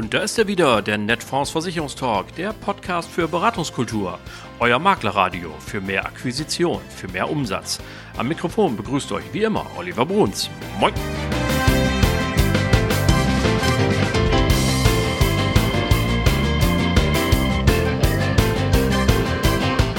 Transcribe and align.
Und 0.00 0.14
da 0.14 0.20
ist 0.20 0.38
er 0.38 0.46
wieder, 0.46 0.80
der 0.80 0.96
Netfonds 0.96 1.50
Versicherungstalk, 1.50 2.34
der 2.34 2.54
Podcast 2.54 3.10
für 3.10 3.28
Beratungskultur. 3.28 4.18
Euer 4.58 4.78
Maklerradio 4.78 5.52
für 5.58 5.82
mehr 5.82 6.06
Akquisition, 6.06 6.80
für 6.88 7.06
mehr 7.08 7.28
Umsatz. 7.28 7.80
Am 8.16 8.26
Mikrofon 8.26 8.78
begrüßt 8.78 9.12
euch 9.12 9.24
wie 9.34 9.42
immer 9.42 9.66
Oliver 9.76 10.06
Bruns. 10.06 10.48
Moin! 10.78 10.94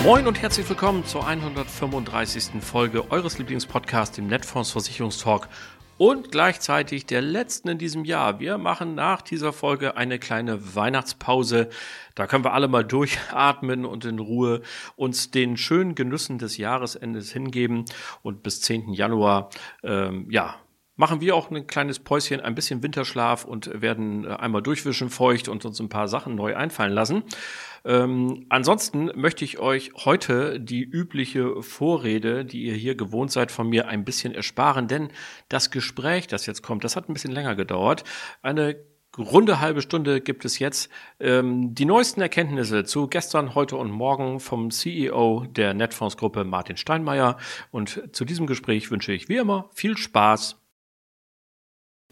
Moin 0.04 0.25
und 0.25 0.41
herzlich 0.41 0.68
willkommen 0.68 1.05
zur 1.05 1.27
135. 1.27 2.59
Folge 2.61 3.12
eures 3.12 3.38
Lieblingspodcasts, 3.38 4.15
dem 4.15 4.26
Netfonds 4.26 4.71
Versicherungstalk 4.71 5.48
und 6.02 6.32
gleichzeitig 6.32 7.05
der 7.05 7.22
letzten 7.22 7.70
in 7.70 7.78
diesem 7.78 8.05
Jahr. 8.05 8.40
Wir 8.40 8.58
machen 8.58 8.96
nach 8.96 9.22
dieser 9.22 9.54
Folge 9.54 9.98
eine 9.98 10.18
kleine 10.18 10.74
Weihnachtspause. 10.76 11.70
Da 12.16 12.26
können 12.26 12.44
wir 12.44 12.54
alle 12.54 12.68
mal 12.68 12.84
durchatmen 12.84 13.86
und 13.86 14.04
in 14.05 14.18
Ruhe 14.18 14.64
uns 14.96 15.30
den 15.30 15.58
schönen 15.58 15.94
Genüssen 15.94 16.40
des 16.40 16.58
Jahresendes 16.58 17.32
hingeben 17.32 17.86
und 18.24 18.41
bis 18.41 18.62
10. 18.62 18.94
Januar, 18.94 19.52
ähm, 19.84 20.26
ja, 20.32 20.55
machen 20.95 21.22
wir 21.22 21.36
auch 21.36 21.50
ein 21.50 21.68
kleines 21.68 22.00
Päuschen, 22.00 22.41
ein 22.41 22.55
bisschen 22.55 22.84
Winterschlaf 22.84 23.45
und 23.45 23.82
werden 23.82 24.26
äh, 24.26 24.30
einmal 24.30 24.62
durchwischen 24.62 25.09
feucht 25.09 25.48
und 25.48 25.66
uns 25.66 25.80
ein 25.80 25.90
paar 25.90 26.08
Sachen 26.08 26.36
neu 26.36 26.55
einfallen 26.55 26.94
lassen. 26.94 27.23
Ähm, 27.84 28.45
ansonsten 28.49 29.12
möchte 29.16 29.44
ich 29.44 29.59
euch 29.59 29.91
heute 30.05 30.59
die 30.59 30.84
übliche 30.84 31.63
Vorrede, 31.63 32.46
die 32.46 32.63
ihr 32.63 32.76
hier 32.76 32.96
gewohnt 32.96 33.32
seid, 33.32 33.52
von 33.52 33.68
mir 33.70 33.88
ein 33.88 34.05
bisschen 34.05 34.35
ersparen, 34.35 34.88
denn 34.88 35.10
das 35.49 35.71
Gespräch, 35.71 36.27
das 36.27 36.46
jetzt 36.46 36.62
kommt, 36.62 36.84
das 36.84 36.96
hat 36.96 37.10
ein 37.10 37.13
bisschen 37.13 37.32
länger 37.32 37.55
gedauert. 37.55 38.04
Eine 38.43 38.76
runde 39.18 39.60
halbe 39.60 39.82
Stunde 39.82 40.21
gibt 40.21 40.46
es 40.46 40.60
jetzt 40.60 40.90
ähm, 41.20 41.76
die 41.76 41.85
neuesten 41.85 42.21
Erkenntnisse 42.21 42.84
zu 42.84 43.08
gestern, 43.08 43.55
heute 43.55 43.76
und 43.76 43.91
morgen 43.91 44.40
vom 44.40 44.71
CEO 44.71 45.46
der 45.49 45.74
Netfonds-Gruppe 45.74 46.43
Martin 46.43 46.77
Steinmeier. 46.77 47.37
Und 47.71 48.10
zu 48.13 48.26
diesem 48.26 48.48
Gespräch 48.48 48.90
wünsche 48.91 49.12
ich 49.12 49.27
wie 49.27 49.37
immer 49.37 49.70
viel 49.74 49.98
Spaß 49.98 50.60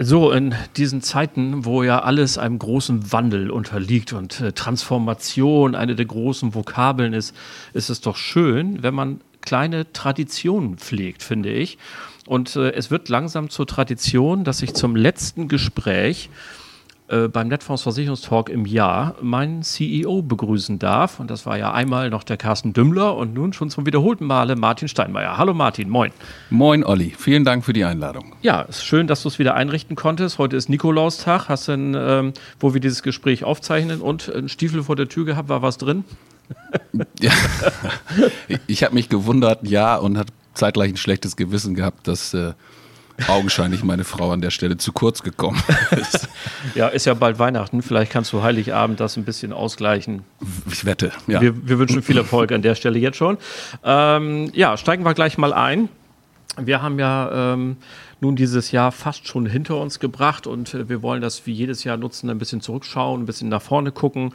so, 0.02 0.32
in 0.32 0.56
diesen 0.78 1.02
Zeiten, 1.02 1.66
wo 1.66 1.84
ja 1.84 2.00
alles 2.00 2.38
einem 2.38 2.58
großen 2.58 3.12
Wandel 3.12 3.52
unterliegt 3.52 4.14
und 4.14 4.40
äh, 4.40 4.54
Transformation 4.54 5.76
eine 5.76 5.94
der 5.94 6.06
großen 6.06 6.56
Vokabeln 6.56 7.12
ist, 7.12 7.36
ist 7.74 7.90
es 7.90 8.00
doch 8.00 8.16
schön, 8.16 8.82
wenn 8.82 8.94
man 8.94 9.20
kleine 9.42 9.92
Traditionen 9.92 10.78
pflegt, 10.78 11.22
finde 11.22 11.52
ich. 11.52 11.78
Und 12.26 12.56
äh, 12.56 12.72
es 12.72 12.92
wird 12.92 13.10
langsam 13.10 13.50
zur 13.50 13.68
Tradition, 13.68 14.46
dass 14.46 14.62
ich 14.62 14.74
zum 14.74 14.96
letzten 14.96 15.50
Gespräch 15.50 16.30
äh, 17.10 17.28
beim 17.28 17.48
Netfonds 17.48 17.82
Versicherungstalk 17.82 18.50
im 18.50 18.66
Jahr 18.66 19.16
meinen 19.22 19.64
CEO 19.64 20.22
begrüßen 20.22 20.78
darf. 20.78 21.20
Und 21.20 21.32
das 21.32 21.46
war 21.46 21.58
ja 21.58 21.74
einmal 21.74 22.12
noch 22.12 22.24
der 22.24 22.38
Carsten 22.38 22.72
Dümmler 22.72 23.18
und 23.18 23.34
nun 23.34 23.52
schon 23.52 23.72
zum 23.72 23.88
wiederholten 23.88 24.26
Male 24.26 24.56
Martin 24.56 24.88
Steinmeier. 24.88 25.38
Hallo 25.38 25.56
Martin, 25.56 25.90
moin. 25.90 26.12
Moin 26.52 26.84
Olli, 26.84 27.16
vielen 27.18 27.46
Dank 27.46 27.66
für 27.66 27.74
die 27.74 27.84
Einladung. 27.84 28.36
Ja, 28.44 28.62
ist 28.62 28.86
schön, 28.86 29.08
dass 29.08 29.24
du 29.24 29.30
es 29.30 29.40
wieder 29.40 29.56
einrichten 29.56 29.96
konntest. 29.96 30.38
Heute 30.38 30.56
ist 30.56 30.70
Nikolaustag. 30.70 31.50
Hast 31.50 31.68
du, 31.68 31.72
ähm, 31.74 32.34
wo 32.60 32.76
wir 32.76 32.82
dieses 32.82 33.02
Gespräch 33.02 33.44
aufzeichnen 33.44 34.02
und 34.02 34.32
einen 34.32 34.48
Stiefel 34.48 34.84
vor 34.84 34.96
der 34.96 35.10
Tür 35.10 35.26
gehabt, 35.26 35.50
war 35.50 35.64
was 35.64 35.80
drin? 35.80 36.04
ja. 37.20 37.32
Ich 38.68 38.84
habe 38.84 38.94
mich 38.94 39.10
gewundert, 39.10 39.68
ja, 39.68 39.96
und 39.98 40.18
hat 40.18 40.28
zeitgleich 40.54 40.90
ein 40.92 40.98
schlechtes 40.98 41.36
Gewissen 41.36 41.74
gehabt, 41.74 42.08
dass 42.08 42.34
äh, 42.34 42.54
augenscheinlich 43.28 43.84
meine 43.84 44.04
Frau 44.04 44.32
an 44.32 44.42
der 44.42 44.52
Stelle 44.52 44.78
zu 44.78 44.92
kurz 44.92 45.24
gekommen 45.24 45.62
ist. 45.92 46.28
ja, 46.76 46.88
ist 46.88 47.06
ja 47.06 47.14
bald 47.14 47.40
Weihnachten. 47.40 47.82
Vielleicht 47.82 48.12
kannst 48.12 48.34
du 48.34 48.44
Heiligabend 48.44 49.00
das 49.00 49.18
ein 49.18 49.26
bisschen 49.26 49.54
ausgleichen. 49.54 50.24
Ich 50.72 50.86
wette, 50.86 51.12
ja. 51.28 51.42
Wir, 51.42 51.68
wir 51.68 51.80
wünschen 51.80 52.02
viel 52.02 52.18
Erfolg 52.18 52.52
an 52.52 52.62
der 52.62 52.76
Stelle 52.76 53.00
jetzt 53.00 53.18
schon. 53.18 53.38
Ähm, 53.84 54.50
ja, 54.54 54.78
steigen 54.78 55.04
wir 55.04 55.14
gleich 55.14 55.38
mal 55.38 55.54
ein. 55.54 55.90
Wir 56.66 56.82
haben 56.82 57.00
ja 57.00 57.54
ähm, 57.54 57.78
nun 58.22 58.36
dieses 58.36 58.72
Jahr 58.72 58.92
fast 58.92 59.28
schon 59.28 59.46
hinter 59.46 59.78
uns 59.78 60.00
gebracht 60.00 60.48
und 60.48 60.74
äh, 60.74 60.90
wir 60.90 61.02
wollen 61.02 61.22
das 61.22 61.46
wie 61.46 61.54
jedes 61.54 61.84
Jahr 61.84 61.98
nutzen, 61.98 62.30
ein 62.30 62.38
bisschen 62.38 62.62
zurückschauen, 62.62 63.22
ein 63.22 63.26
bisschen 63.26 63.50
nach 63.50 63.62
vorne 63.62 63.92
gucken. 63.92 64.34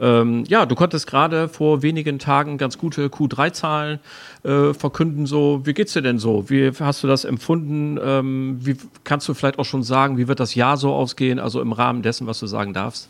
Ähm, 0.00 0.44
ja, 0.48 0.66
du 0.66 0.74
konntest 0.74 1.06
gerade 1.06 1.48
vor 1.48 1.82
wenigen 1.82 2.18
Tagen 2.18 2.58
ganz 2.58 2.78
gute 2.78 3.06
Q3-Zahlen 3.08 4.00
äh, 4.42 4.74
verkünden. 4.74 5.26
So, 5.26 5.62
wie 5.64 5.74
geht's 5.74 5.92
dir 5.92 6.02
denn 6.02 6.18
so? 6.18 6.48
Wie 6.48 6.70
hast 6.80 7.02
du 7.02 7.06
das 7.06 7.24
empfunden? 7.24 7.98
Ähm, 8.02 8.58
wie 8.60 8.76
kannst 9.04 9.28
du 9.28 9.34
vielleicht 9.34 9.58
auch 9.58 9.64
schon 9.64 9.82
sagen, 9.82 10.18
wie 10.18 10.28
wird 10.28 10.40
das 10.40 10.54
Jahr 10.54 10.76
so 10.76 10.92
ausgehen? 10.92 11.38
Also 11.38 11.60
im 11.60 11.72
Rahmen 11.72 12.02
dessen, 12.02 12.26
was 12.26 12.40
du 12.40 12.46
sagen 12.46 12.72
darfst. 12.72 13.08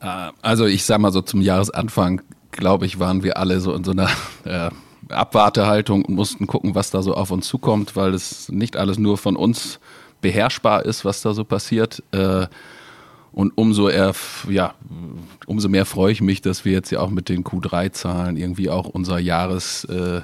Äh, 0.00 0.30
also 0.42 0.66
ich 0.66 0.84
sag 0.84 0.98
mal 0.98 1.12
so 1.12 1.22
zum 1.22 1.40
Jahresanfang, 1.40 2.22
glaube 2.50 2.86
ich, 2.86 2.98
waren 2.98 3.22
wir 3.22 3.36
alle 3.38 3.60
so 3.60 3.72
in 3.74 3.84
so 3.84 3.92
einer 3.92 4.08
äh, 4.44 4.70
Abwartehaltung 5.08 6.04
und 6.04 6.14
mussten 6.14 6.46
gucken, 6.46 6.74
was 6.74 6.90
da 6.90 7.02
so 7.02 7.14
auf 7.14 7.30
uns 7.30 7.46
zukommt, 7.46 7.96
weil 7.96 8.14
es 8.14 8.48
nicht 8.50 8.76
alles 8.76 8.98
nur 8.98 9.18
von 9.18 9.36
uns 9.36 9.80
beherrschbar 10.20 10.84
ist, 10.84 11.04
was 11.04 11.22
da 11.22 11.34
so 11.34 11.44
passiert. 11.44 12.02
Äh, 12.12 12.46
und 13.32 13.52
umso, 13.56 13.88
eher, 13.88 14.14
ja, 14.48 14.74
umso 15.46 15.68
mehr 15.68 15.86
freue 15.86 16.12
ich 16.12 16.20
mich, 16.20 16.40
dass 16.40 16.64
wir 16.64 16.72
jetzt 16.72 16.90
ja 16.90 17.00
auch 17.00 17.10
mit 17.10 17.28
den 17.28 17.44
Q3-Zahlen 17.44 18.36
irgendwie 18.36 18.70
auch 18.70 18.86
unser 18.86 19.18
Jahres, 19.18 19.84
äh, 19.84 20.22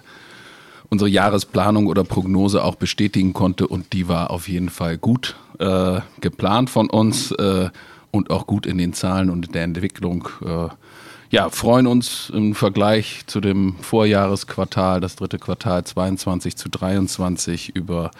unsere 0.90 1.08
Jahresplanung 1.08 1.86
oder 1.86 2.02
Prognose 2.02 2.64
auch 2.64 2.74
bestätigen 2.74 3.32
konnte. 3.32 3.68
Und 3.68 3.92
die 3.92 4.08
war 4.08 4.30
auf 4.30 4.48
jeden 4.48 4.68
Fall 4.68 4.98
gut 4.98 5.36
äh, 5.58 6.00
geplant 6.20 6.70
von 6.70 6.90
uns 6.90 7.32
und 8.10 8.30
auch 8.30 8.46
gut 8.46 8.66
in 8.66 8.78
den 8.78 8.92
Zahlen 8.92 9.28
und 9.30 9.46
in 9.46 9.52
der 9.52 9.64
Entwicklung. 9.64 10.28
Äh, 10.44 10.68
ja, 11.34 11.50
freuen 11.50 11.88
uns 11.88 12.30
im 12.30 12.54
Vergleich 12.54 13.24
zu 13.26 13.40
dem 13.40 13.74
Vorjahresquartal, 13.80 15.00
das 15.00 15.16
dritte 15.16 15.40
Quartal 15.40 15.82
22 15.82 16.56
zu 16.56 16.68
23 16.68 17.74
über 17.74 18.12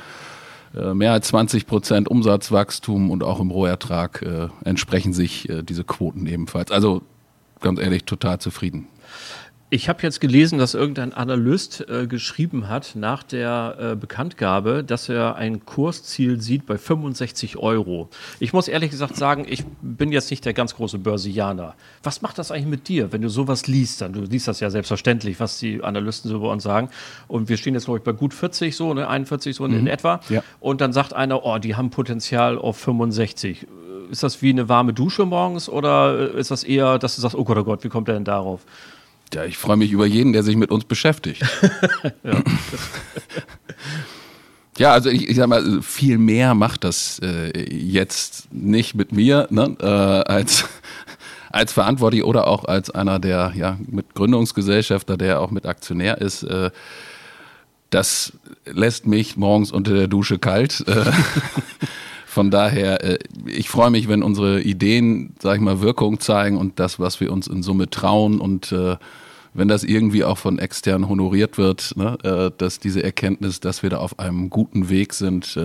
äh, 0.76 0.94
mehr 0.94 1.12
als 1.12 1.28
20 1.28 1.68
Prozent 1.68 2.08
Umsatzwachstum 2.08 3.12
und 3.12 3.22
auch 3.22 3.38
im 3.38 3.52
Rohertrag 3.52 4.22
äh, 4.22 4.48
entsprechen 4.64 5.12
sich 5.12 5.48
äh, 5.48 5.62
diese 5.62 5.84
Quoten 5.84 6.26
ebenfalls. 6.26 6.72
Also 6.72 7.02
ganz 7.60 7.78
ehrlich, 7.78 8.02
total 8.02 8.40
zufrieden. 8.40 8.88
Ich 9.74 9.88
habe 9.88 10.02
jetzt 10.02 10.20
gelesen, 10.20 10.60
dass 10.60 10.74
irgendein 10.74 11.12
Analyst 11.12 11.84
äh, 11.88 12.06
geschrieben 12.06 12.68
hat 12.68 12.92
nach 12.94 13.24
der 13.24 13.76
äh, 13.80 13.96
Bekanntgabe, 13.96 14.84
dass 14.84 15.08
er 15.08 15.34
ein 15.34 15.66
Kursziel 15.66 16.40
sieht 16.40 16.64
bei 16.64 16.78
65 16.78 17.56
Euro. 17.56 18.08
Ich 18.38 18.52
muss 18.52 18.68
ehrlich 18.68 18.92
gesagt 18.92 19.16
sagen, 19.16 19.44
ich 19.48 19.64
bin 19.82 20.12
jetzt 20.12 20.30
nicht 20.30 20.44
der 20.44 20.52
ganz 20.52 20.76
große 20.76 21.00
Börsianer. 21.00 21.74
Was 22.04 22.22
macht 22.22 22.38
das 22.38 22.52
eigentlich 22.52 22.66
mit 22.66 22.86
dir, 22.86 23.10
wenn 23.10 23.20
du 23.20 23.28
sowas 23.28 23.66
liest? 23.66 24.00
Dann, 24.00 24.12
du 24.12 24.20
liest 24.20 24.46
das 24.46 24.60
ja 24.60 24.70
selbstverständlich, 24.70 25.40
was 25.40 25.58
die 25.58 25.82
Analysten 25.82 26.30
so 26.30 26.38
bei 26.38 26.46
uns 26.46 26.62
sagen. 26.62 26.88
Und 27.26 27.48
wir 27.48 27.56
stehen 27.56 27.74
jetzt, 27.74 27.86
glaube 27.86 27.98
ich, 27.98 28.04
bei 28.04 28.12
gut 28.12 28.32
40, 28.32 28.76
so, 28.76 28.94
ne, 28.94 29.08
41 29.08 29.56
so 29.56 29.66
mhm. 29.66 29.76
in 29.76 29.86
etwa. 29.88 30.20
Ja. 30.28 30.44
Und 30.60 30.82
dann 30.82 30.92
sagt 30.92 31.14
einer, 31.14 31.44
oh, 31.44 31.58
die 31.58 31.74
haben 31.74 31.90
Potenzial 31.90 32.58
auf 32.58 32.76
65. 32.76 33.66
Ist 34.08 34.22
das 34.22 34.40
wie 34.40 34.50
eine 34.50 34.68
warme 34.68 34.92
Dusche 34.92 35.26
morgens 35.26 35.68
oder 35.68 36.30
ist 36.30 36.52
das 36.52 36.62
eher, 36.62 37.00
dass 37.00 37.16
du 37.16 37.22
sagst, 37.22 37.34
oh 37.34 37.42
Gott, 37.42 37.58
oh 37.58 37.64
Gott, 37.64 37.82
wie 37.82 37.88
kommt 37.88 38.06
der 38.06 38.14
denn 38.14 38.24
darauf? 38.24 38.60
Ja, 39.34 39.44
ich 39.44 39.58
freue 39.58 39.76
mich 39.76 39.90
über 39.90 40.06
jeden, 40.06 40.32
der 40.32 40.44
sich 40.44 40.56
mit 40.56 40.70
uns 40.70 40.84
beschäftigt. 40.84 41.42
ja. 42.22 42.42
ja. 44.78 44.92
also 44.92 45.10
ich, 45.10 45.28
ich 45.28 45.36
sag 45.36 45.48
mal, 45.48 45.82
viel 45.82 46.18
mehr 46.18 46.54
macht 46.54 46.84
das 46.84 47.18
äh, 47.18 47.68
jetzt 47.68 48.52
nicht 48.52 48.94
mit 48.94 49.10
mir, 49.10 49.48
ne, 49.50 49.76
äh, 49.80 49.84
als, 49.84 50.66
als 51.50 51.72
verantwortlich 51.72 52.22
oder 52.22 52.46
auch 52.46 52.64
als 52.64 52.90
einer 52.90 53.18
der 53.18 53.52
ja, 53.56 53.76
mit 53.88 54.14
Gründungsgesellschafter, 54.14 55.16
der 55.16 55.40
auch 55.40 55.50
mit 55.50 55.66
Aktionär 55.66 56.20
ist. 56.20 56.44
Äh, 56.44 56.70
das 57.90 58.34
lässt 58.66 59.06
mich 59.06 59.36
morgens 59.36 59.72
unter 59.72 59.94
der 59.94 60.06
Dusche 60.06 60.38
kalt. 60.38 60.84
Von 62.34 62.50
daher, 62.50 63.04
äh, 63.04 63.18
ich 63.46 63.68
freue 63.68 63.90
mich, 63.90 64.08
wenn 64.08 64.24
unsere 64.24 64.60
Ideen, 64.60 65.34
sag 65.40 65.54
ich 65.54 65.60
mal, 65.60 65.80
Wirkung 65.80 66.18
zeigen 66.18 66.56
und 66.56 66.80
das, 66.80 66.98
was 66.98 67.20
wir 67.20 67.32
uns 67.32 67.46
in 67.46 67.62
Summe 67.62 67.88
trauen 67.88 68.40
und 68.40 68.72
äh, 68.72 68.96
wenn 69.52 69.68
das 69.68 69.84
irgendwie 69.84 70.24
auch 70.24 70.36
von 70.36 70.58
extern 70.58 71.08
honoriert 71.08 71.58
wird, 71.58 71.96
ne, 71.96 72.18
äh, 72.24 72.50
dass 72.58 72.80
diese 72.80 73.04
Erkenntnis, 73.04 73.60
dass 73.60 73.84
wir 73.84 73.90
da 73.90 73.98
auf 73.98 74.18
einem 74.18 74.50
guten 74.50 74.88
Weg 74.88 75.14
sind, 75.14 75.56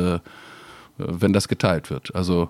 wenn 0.97 1.33
das 1.33 1.47
geteilt 1.47 1.89
wird. 1.89 2.13
Also 2.13 2.49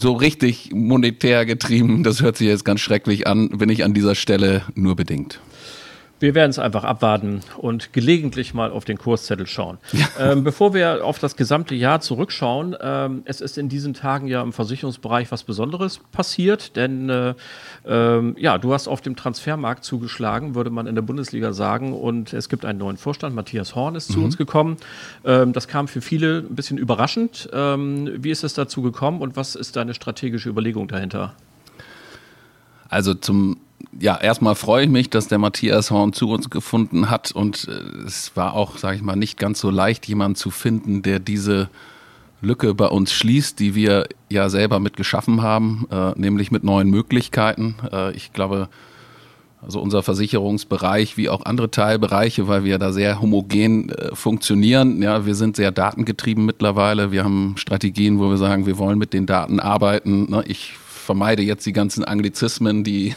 so 0.00 0.14
richtig 0.14 0.70
monetär 0.72 1.44
getrieben, 1.44 2.02
das 2.02 2.22
hört 2.22 2.38
sich 2.38 2.46
jetzt 2.46 2.64
ganz 2.64 2.80
schrecklich 2.80 3.26
an, 3.26 3.50
bin 3.50 3.68
ich 3.68 3.84
an 3.84 3.92
dieser 3.92 4.14
Stelle 4.14 4.62
nur 4.74 4.96
bedingt. 4.96 5.38
Wir 6.18 6.34
werden 6.34 6.50
es 6.50 6.58
einfach 6.58 6.84
abwarten 6.84 7.40
und 7.58 7.92
gelegentlich 7.92 8.54
mal 8.54 8.70
auf 8.70 8.86
den 8.86 8.96
Kurszettel 8.96 9.46
schauen. 9.46 9.76
Ja. 9.92 10.06
Ähm, 10.18 10.44
bevor 10.44 10.72
wir 10.72 11.04
auf 11.04 11.18
das 11.18 11.36
gesamte 11.36 11.74
Jahr 11.74 12.00
zurückschauen, 12.00 12.74
ähm, 12.80 13.22
es 13.26 13.42
ist 13.42 13.58
in 13.58 13.68
diesen 13.68 13.92
Tagen 13.92 14.26
ja 14.26 14.40
im 14.42 14.54
Versicherungsbereich 14.54 15.30
was 15.30 15.44
Besonderes 15.44 16.00
passiert, 16.12 16.76
denn 16.76 17.10
äh, 17.10 17.34
ähm, 17.86 18.34
ja, 18.38 18.56
du 18.56 18.72
hast 18.72 18.88
auf 18.88 19.02
dem 19.02 19.14
Transfermarkt 19.14 19.84
zugeschlagen, 19.84 20.54
würde 20.54 20.70
man 20.70 20.86
in 20.86 20.94
der 20.94 21.02
Bundesliga 21.02 21.52
sagen, 21.52 21.92
und 21.92 22.32
es 22.32 22.48
gibt 22.48 22.64
einen 22.64 22.78
neuen 22.78 22.96
Vorstand. 22.96 23.34
Matthias 23.34 23.74
Horn 23.74 23.94
ist 23.94 24.08
mhm. 24.08 24.14
zu 24.14 24.24
uns 24.24 24.36
gekommen. 24.38 24.78
Ähm, 25.24 25.52
das 25.52 25.68
kam 25.68 25.86
für 25.86 26.00
viele 26.00 26.38
ein 26.38 26.54
bisschen 26.54 26.78
überraschend. 26.78 27.50
Ähm, 27.52 28.10
wie 28.22 28.30
ist 28.30 28.42
es 28.42 28.54
dazu 28.54 28.80
gekommen 28.80 29.20
und 29.20 29.36
was 29.36 29.54
ist 29.54 29.76
deine 29.76 29.92
strategische 29.92 30.48
Überlegung 30.48 30.88
dahinter? 30.88 31.34
Also 32.88 33.14
zum 33.14 33.58
ja, 33.98 34.16
erstmal 34.16 34.54
freue 34.54 34.84
ich 34.84 34.90
mich, 34.90 35.10
dass 35.10 35.28
der 35.28 35.38
Matthias 35.38 35.90
Horn 35.90 36.12
zu 36.12 36.30
uns 36.30 36.50
gefunden 36.50 37.10
hat 37.10 37.32
und 37.32 37.68
äh, 37.68 38.06
es 38.06 38.32
war 38.34 38.54
auch, 38.54 38.78
sage 38.78 38.96
ich 38.96 39.02
mal, 39.02 39.16
nicht 39.16 39.38
ganz 39.38 39.60
so 39.60 39.70
leicht, 39.70 40.06
jemanden 40.08 40.36
zu 40.36 40.50
finden, 40.50 41.02
der 41.02 41.18
diese 41.18 41.68
Lücke 42.40 42.74
bei 42.74 42.86
uns 42.86 43.12
schließt, 43.12 43.58
die 43.58 43.74
wir 43.74 44.08
ja 44.28 44.48
selber 44.48 44.78
mit 44.80 44.96
geschaffen 44.96 45.42
haben, 45.42 45.86
äh, 45.90 46.12
nämlich 46.16 46.50
mit 46.50 46.64
neuen 46.64 46.90
Möglichkeiten. 46.90 47.76
Äh, 47.90 48.12
ich 48.12 48.32
glaube, 48.32 48.68
also 49.62 49.80
unser 49.80 50.02
Versicherungsbereich 50.02 51.16
wie 51.16 51.28
auch 51.28 51.44
andere 51.44 51.70
Teilbereiche, 51.70 52.46
weil 52.46 52.64
wir 52.64 52.78
da 52.78 52.92
sehr 52.92 53.20
homogen 53.20 53.88
äh, 53.88 54.14
funktionieren. 54.14 55.02
Ja, 55.02 55.26
wir 55.26 55.34
sind 55.34 55.56
sehr 55.56 55.72
datengetrieben 55.72 56.44
mittlerweile. 56.44 57.10
Wir 57.10 57.24
haben 57.24 57.54
Strategien, 57.56 58.18
wo 58.18 58.28
wir 58.28 58.36
sagen, 58.36 58.66
wir 58.66 58.78
wollen 58.78 58.98
mit 58.98 59.12
den 59.12 59.26
Daten 59.26 59.58
arbeiten. 59.58 60.30
Ne? 60.30 60.44
Ich 60.46 60.74
vermeide 61.06 61.42
jetzt 61.42 61.64
die 61.64 61.72
ganzen 61.72 62.04
Anglizismen, 62.04 62.84
die 62.84 63.14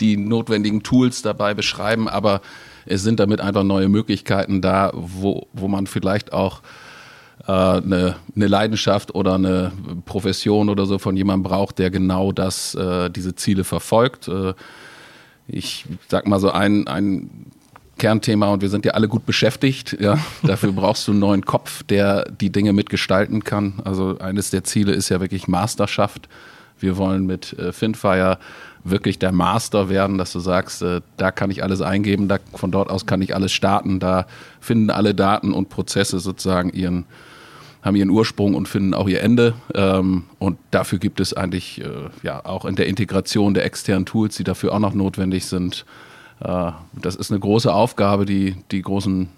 die 0.00 0.16
notwendigen 0.16 0.82
Tools 0.82 1.20
dabei 1.20 1.52
beschreiben, 1.52 2.08
aber 2.08 2.40
es 2.86 3.02
sind 3.02 3.20
damit 3.20 3.40
einfach 3.40 3.64
neue 3.64 3.88
Möglichkeiten 3.88 4.60
da, 4.60 4.90
wo, 4.94 5.46
wo 5.52 5.68
man 5.68 5.86
vielleicht 5.86 6.32
auch 6.32 6.62
äh, 7.46 7.52
eine, 7.52 8.16
eine, 8.34 8.46
Leidenschaft 8.46 9.14
oder 9.14 9.34
eine 9.34 9.72
Profession 10.04 10.68
oder 10.68 10.86
so 10.86 10.98
von 10.98 11.16
jemandem 11.16 11.50
braucht, 11.50 11.78
der 11.78 11.90
genau 11.90 12.32
das, 12.32 12.74
äh, 12.74 13.10
diese 13.10 13.34
Ziele 13.34 13.64
verfolgt. 13.64 14.28
Äh, 14.28 14.54
ich 15.48 15.84
sag 16.08 16.26
mal 16.26 16.40
so 16.40 16.50
ein, 16.50 16.86
ein 16.86 17.50
Kernthema 17.98 18.48
und 18.48 18.62
wir 18.62 18.68
sind 18.68 18.84
ja 18.84 18.92
alle 18.92 19.08
gut 19.08 19.26
beschäftigt. 19.26 19.96
Ja. 20.00 20.18
Dafür 20.42 20.72
brauchst 20.72 21.06
du 21.06 21.12
einen 21.12 21.20
neuen 21.20 21.44
Kopf, 21.44 21.82
der 21.84 22.30
die 22.30 22.50
Dinge 22.50 22.72
mitgestalten 22.72 23.44
kann. 23.44 23.80
Also 23.84 24.18
eines 24.18 24.50
der 24.50 24.64
Ziele 24.64 24.92
ist 24.92 25.08
ja 25.08 25.20
wirklich 25.20 25.48
Masterschaft. 25.48 26.28
Wir 26.82 26.96
wollen 26.96 27.26
mit 27.26 27.52
äh, 27.58 27.72
Finfire 27.72 28.38
wirklich 28.84 29.18
der 29.18 29.32
Master 29.32 29.88
werden, 29.88 30.18
dass 30.18 30.32
du 30.32 30.40
sagst, 30.40 30.82
äh, 30.82 31.00
da 31.16 31.30
kann 31.30 31.50
ich 31.50 31.62
alles 31.62 31.80
eingeben, 31.80 32.28
da, 32.28 32.38
von 32.54 32.70
dort 32.70 32.90
aus 32.90 33.06
kann 33.06 33.22
ich 33.22 33.34
alles 33.34 33.52
starten, 33.52 34.00
da 34.00 34.26
finden 34.60 34.90
alle 34.90 35.14
Daten 35.14 35.52
und 35.52 35.68
Prozesse 35.68 36.18
sozusagen 36.18 36.70
ihren, 36.70 37.04
haben 37.82 37.96
ihren 37.96 38.10
Ursprung 38.10 38.54
und 38.54 38.68
finden 38.68 38.94
auch 38.94 39.08
ihr 39.08 39.22
Ende. 39.22 39.54
Ähm, 39.74 40.24
und 40.38 40.58
dafür 40.70 40.98
gibt 40.98 41.20
es 41.20 41.34
eigentlich 41.34 41.80
äh, 41.80 42.10
ja 42.22 42.44
auch 42.44 42.64
in 42.64 42.76
der 42.76 42.86
Integration 42.86 43.54
der 43.54 43.64
externen 43.64 44.06
Tools, 44.06 44.36
die 44.36 44.44
dafür 44.44 44.72
auch 44.74 44.80
noch 44.80 44.94
notwendig 44.94 45.46
sind. 45.46 45.84
Äh, 46.40 46.72
das 46.92 47.14
ist 47.14 47.30
eine 47.30 47.40
große 47.40 47.72
Aufgabe, 47.72 48.24
die 48.24 48.56
die 48.70 48.82
großen 48.82 49.28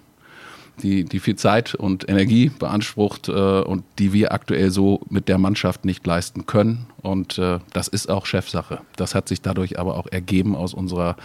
die, 0.81 1.03
die 1.03 1.19
viel 1.19 1.35
Zeit 1.35 1.75
und 1.75 2.07
Energie 2.09 2.49
beansprucht 2.49 3.29
äh, 3.29 3.31
und 3.31 3.83
die 3.99 4.13
wir 4.13 4.31
aktuell 4.31 4.71
so 4.71 5.01
mit 5.09 5.27
der 5.27 5.37
Mannschaft 5.37 5.85
nicht 5.85 6.05
leisten 6.05 6.45
können. 6.45 6.87
Und 7.01 7.37
äh, 7.37 7.59
das 7.73 7.87
ist 7.87 8.09
auch 8.09 8.25
Chefsache. 8.25 8.79
Das 8.95 9.15
hat 9.15 9.27
sich 9.27 9.41
dadurch 9.41 9.79
aber 9.79 9.97
auch 9.97 10.07
ergeben 10.11 10.55
aus 10.55 10.73
unserer 10.73 11.15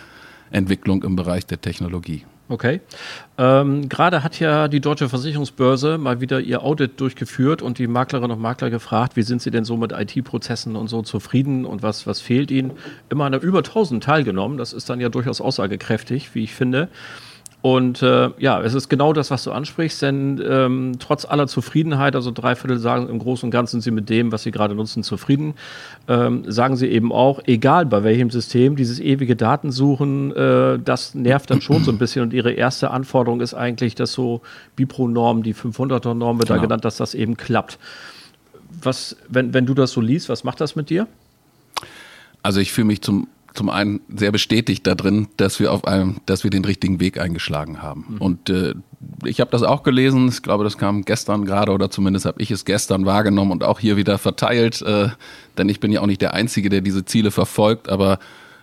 Entwicklung 0.51 1.03
im 1.03 1.17
Bereich 1.17 1.47
der 1.47 1.61
Technologie. 1.61 2.25
Okay. 2.51 2.81
Ähm, 3.39 3.89
Gerade 3.89 4.25
hat 4.25 4.41
ja 4.41 4.67
die 4.67 4.81
Deutsche 4.81 5.09
Versicherungsbörse 5.09 5.99
mal 5.99 6.21
wieder 6.21 6.41
ihr 6.41 6.65
Audit 6.65 7.01
durchgeführt 7.01 7.63
und 7.63 7.79
die 7.79 7.87
Maklerinnen 7.87 8.33
und 8.33 8.43
Makler 8.43 8.71
gefragt, 8.71 9.15
wie 9.15 9.23
sind 9.23 9.41
sie 9.41 9.53
denn 9.53 9.65
so 9.65 9.77
mit 9.77 9.93
IT-Prozessen 9.93 10.75
und 10.75 10.89
so 10.89 11.03
zufrieden 11.03 11.65
und 11.65 11.85
was, 11.85 12.09
was 12.09 12.21
fehlt 12.21 12.51
ihnen? 12.51 12.73
Immer 13.09 13.27
an 13.27 13.35
über 13.35 13.59
1000 13.59 14.03
teilgenommen. 14.03 14.59
Das 14.59 14.73
ist 14.73 14.91
dann 14.91 14.99
ja 14.99 15.11
durchaus 15.11 15.41
aussagekräftig, 15.41 16.35
wie 16.35 16.43
ich 16.43 16.53
finde. 16.53 16.89
Und 17.63 18.01
äh, 18.01 18.31
ja, 18.39 18.63
es 18.63 18.73
ist 18.73 18.89
genau 18.89 19.13
das, 19.13 19.31
was 19.31 19.45
du 19.45 19.53
ansprichst, 19.53 20.01
denn 20.01 20.43
ähm, 20.49 20.93
trotz 20.99 21.27
aller 21.27 21.47
Zufriedenheit, 21.47 22.17
also 22.17 22.31
drei 22.31 22.55
Viertel 22.55 22.79
sagen 22.79 23.09
im 23.11 23.19
Großen 23.19 23.47
und 23.47 23.51
Ganzen 23.51 23.73
sind 23.73 23.81
sie 23.83 23.91
mit 23.91 24.09
dem, 24.09 24.33
was 24.33 24.45
sie 24.45 24.51
gerade 24.51 24.75
nutzen, 24.75 25.03
zufrieden, 25.03 25.55
ähm, 26.09 26.51
sagen 26.51 26.77
sie 26.77 26.87
eben 26.89 27.13
auch, 27.13 27.41
egal 27.45 27.85
bei 27.85 28.03
welchem 28.03 28.31
System, 28.31 28.77
dieses 28.77 28.99
ewige 28.99 29.37
Datensuchen, 29.37 30.35
äh, 30.35 30.79
das 30.83 31.15
nervt 31.15 31.51
dann 31.51 31.61
schon 31.61 31.85
so 31.85 31.93
ein 31.93 31.99
bisschen 31.99 32.23
und 32.23 32.33
ihre 32.33 32.53
erste 32.53 32.91
Anforderung 32.93 33.43
ist 33.43 33.53
eigentlich, 33.53 33.95
dass 33.95 34.15
so 34.15 34.41
Bipro-Norm, 34.77 35.43
die 35.43 35.55
500er-Norm 35.55 36.39
wird 36.39 36.49
genau. 36.49 36.61
da 36.61 36.63
genannt, 36.63 36.87
dass 36.87 36.97
das 36.97 37.15
eben 37.15 37.37
klappt. 37.37 37.79
Was, 38.83 39.17
wenn, 39.29 39.53
wenn 39.53 39.67
du 39.67 39.75
das 39.75 39.93
so 39.93 40.01
liest, 40.01 40.31
was 40.31 40.45
macht 40.45 40.63
das 40.63 40.77
mit 40.77 40.89
dir? 40.89 41.07
Also 42.43 42.61
ich 42.61 42.73
fühle 42.73 42.87
mich 42.87 43.03
zum 43.03 43.29
zum 43.55 43.69
einen 43.69 44.01
sehr 44.15 44.33
bestätigt 44.33 44.87
da 44.87 44.95
drin, 44.95 45.29
dass 45.37 45.59
wir 45.61 45.73
auf 45.73 45.85
einem, 45.85 46.17
dass 46.27 46.45
wir 46.45 46.51
den 46.51 46.65
richtigen 46.65 47.01
Weg 47.01 47.21
eingeschlagen 47.21 47.83
haben. 47.83 48.07
Mhm. 48.09 48.19
Und 48.19 48.51
äh, 48.51 48.75
ich 49.25 49.41
habe 49.41 49.51
das 49.51 49.63
auch 49.63 49.83
gelesen. 49.83 50.29
Ich 50.29 50.43
glaube, 50.43 50.65
das 50.65 50.79
kam 50.79 51.05
gestern 51.05 51.45
gerade 51.45 51.73
oder 51.73 51.91
zumindest 51.91 52.27
habe 52.27 52.41
ich 52.41 52.51
es 52.51 52.65
gestern 52.65 53.07
wahrgenommen 53.07 53.51
und 53.51 53.65
auch 53.65 53.81
hier 53.81 53.97
wieder 53.97 54.19
verteilt. 54.19 54.83
Äh, 54.83 55.09
denn 55.59 55.69
ich 55.69 55.81
bin 55.81 55.93
ja 55.93 56.01
auch 56.01 56.07
nicht 56.07 56.23
der 56.23 56.35
Einzige, 56.35 56.69
der 56.69 56.81
diese 56.81 57.05
Ziele 57.05 57.31
verfolgt, 57.31 57.89
aber 57.89 58.19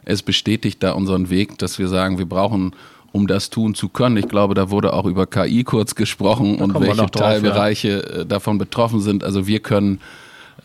es 0.06 0.22
bestätigt 0.22 0.82
da 0.84 0.94
unseren 0.94 1.30
Weg, 1.30 1.58
dass 1.58 1.80
wir 1.80 1.90
sagen, 1.90 2.18
wir 2.18 2.28
brauchen 2.28 2.74
um 3.12 3.28
das 3.28 3.50
tun 3.50 3.74
zu 3.74 3.90
können. 3.90 4.18
Ich 4.18 4.28
glaube, 4.28 4.54
da 4.54 4.70
wurde 4.70 4.94
auch 4.94 5.06
über 5.06 5.28
KI 5.28 5.64
kurz 5.64 5.96
gesprochen 5.96 6.58
und 6.58 6.80
welche 6.80 6.96
drauf, 6.98 7.12
Teilbereiche 7.12 7.90
ja. 7.90 8.22
Äh, 8.22 8.26
davon 8.26 8.58
betroffen 8.58 9.02
sind. 9.02 9.24
Also 9.24 9.48
wir 9.48 9.60
können 9.60 10.00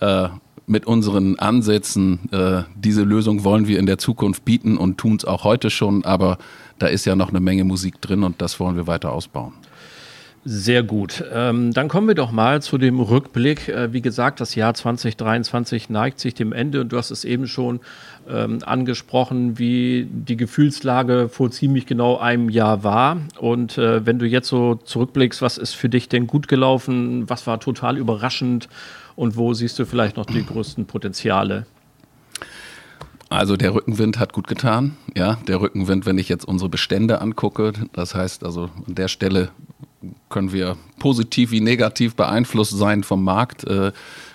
äh, 0.01 0.29
mit 0.67 0.87
unseren 0.87 1.39
Ansätzen, 1.39 2.31
äh, 2.33 2.63
diese 2.77 3.03
Lösung 3.03 3.45
wollen 3.45 3.67
wir 3.67 3.79
in 3.79 3.87
der 3.87 3.99
Zukunft 3.99 4.45
bieten 4.45 4.77
und 4.77 4.99
tun 4.99 5.17
es 5.17 5.25
auch 5.25 5.45
heute 5.45 5.71
schon, 5.71 6.05
aber 6.05 6.39
da 6.79 6.87
ist 6.87 7.05
ja 7.05 7.17
noch 7.17 7.31
eine 7.31 7.41
Menge 7.41 7.65
Musik 7.65 8.01
drin 8.01 8.23
und 8.23 8.41
das 8.41 8.59
wollen 8.61 8.77
wir 8.77 8.87
weiter 8.87 9.13
ausbauen. 9.13 9.53
Sehr 10.45 10.83
gut. 10.83 11.23
Ähm, 11.33 11.73
dann 11.73 11.87
kommen 11.87 12.09
wir 12.09 12.17
doch 12.17 12.33
mal 12.33 12.61
zu 12.63 12.77
dem 12.77 12.99
Rückblick. 12.99 13.69
Äh, 13.69 13.93
wie 13.93 14.03
gesagt, 14.03 14.41
das 14.41 14.57
Jahr 14.57 14.75
2023 14.75 15.89
neigt 15.89 16.19
sich 16.19 16.35
dem 16.35 16.53
Ende 16.53 16.81
und 16.81 16.91
du 16.91 16.97
hast 16.97 17.13
es 17.13 17.25
eben 17.25 17.47
schon 17.47 17.79
ähm, 18.29 18.59
angesprochen, 18.67 19.61
wie 19.61 20.09
die 20.11 20.37
Gefühlslage 20.37 21.29
vor 21.29 21.53
ziemlich 21.53 21.87
genau 21.87 22.19
einem 22.19 22.49
Jahr 22.49 22.83
war. 22.83 23.19
Und 23.39 23.79
äh, 23.79 24.05
wenn 24.05 24.19
du 24.19 24.27
jetzt 24.27 24.49
so 24.49 24.75
zurückblickst, 24.75 25.43
was 25.43 25.59
ist 25.59 25.75
für 25.75 25.89
dich 25.89 26.09
denn 26.09 26.27
gut 26.27 26.49
gelaufen? 26.49 27.31
Was 27.31 27.47
war 27.47 27.61
total 27.61 27.97
überraschend? 27.97 28.69
Und 29.17 29.37
wo 29.37 29.55
siehst 29.55 29.79
du 29.79 29.87
vielleicht 29.87 30.17
noch 30.17 30.27
die 30.27 30.45
größten 30.45 30.87
Potenziale? 30.87 31.67
Also 33.29 33.57
der 33.57 33.75
Rückenwind 33.75 34.19
hat 34.19 34.35
gut 34.35 34.47
getan. 34.47 34.97
Ja, 35.17 35.39
der 35.49 35.61
Rückenwind, 35.61 36.05
wenn 36.05 36.19
ich 36.19 36.29
jetzt 36.29 36.45
unsere 36.45 36.69
Bestände 36.69 37.21
angucke, 37.23 37.73
das 37.93 38.15
heißt 38.15 38.45
also 38.45 38.69
an 38.87 38.95
der 38.95 39.09
Stelle 39.09 39.51
können 40.29 40.53
wir 40.53 40.77
positiv 40.99 41.51
wie 41.51 41.61
negativ 41.61 42.15
beeinflusst 42.15 42.77
sein 42.77 43.05
vom 43.05 43.23
Markt. 43.25 43.65
Äh, 43.65 43.93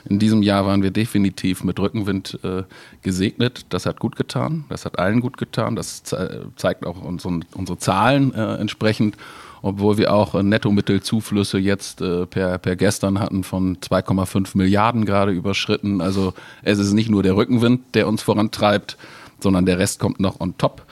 in 0.10 0.20
diesem 0.20 0.42
Jahr 0.42 0.66
waren 0.66 0.82
wir 0.82 0.92
definitiv 0.92 1.64
mit 1.64 1.80
Rückenwind 1.80 2.40
äh, 2.44 2.64
gesegnet. 3.02 3.66
Das 3.70 3.86
hat 3.86 4.00
gut 4.00 4.16
getan. 4.16 4.66
Das 4.70 4.86
hat 4.86 4.98
allen 4.98 5.20
gut 5.20 5.38
getan. 5.38 5.76
Das 5.76 6.04
zeigt 6.04 6.86
auch 6.86 7.02
unsere 7.02 7.78
Zahlen 7.78 8.34
äh, 8.34 8.56
entsprechend 8.56 9.18
obwohl 9.62 9.98
wir 9.98 10.14
auch 10.14 10.42
Nettomittelzuflüsse 10.42 11.58
jetzt 11.58 12.02
äh, 12.02 12.26
per, 12.26 12.58
per 12.58 12.76
gestern 12.76 13.20
hatten 13.20 13.44
von 13.44 13.78
2,5 13.78 14.58
Milliarden 14.58 15.06
gerade 15.06 15.32
überschritten. 15.32 16.02
Also 16.02 16.34
es 16.64 16.80
ist 16.80 16.94
nicht 16.94 17.10
nur 17.10 17.24
der 17.24 17.36
Rückenwind, 17.36 17.96
der 17.96 18.08
uns 18.08 18.22
vorantreibt, 18.22 18.98
sondern 19.40 19.66
der 19.66 19.80
Rest 19.80 20.00
kommt 20.00 20.20
noch 20.20 20.40
on 20.40 20.58
top. 20.58 20.86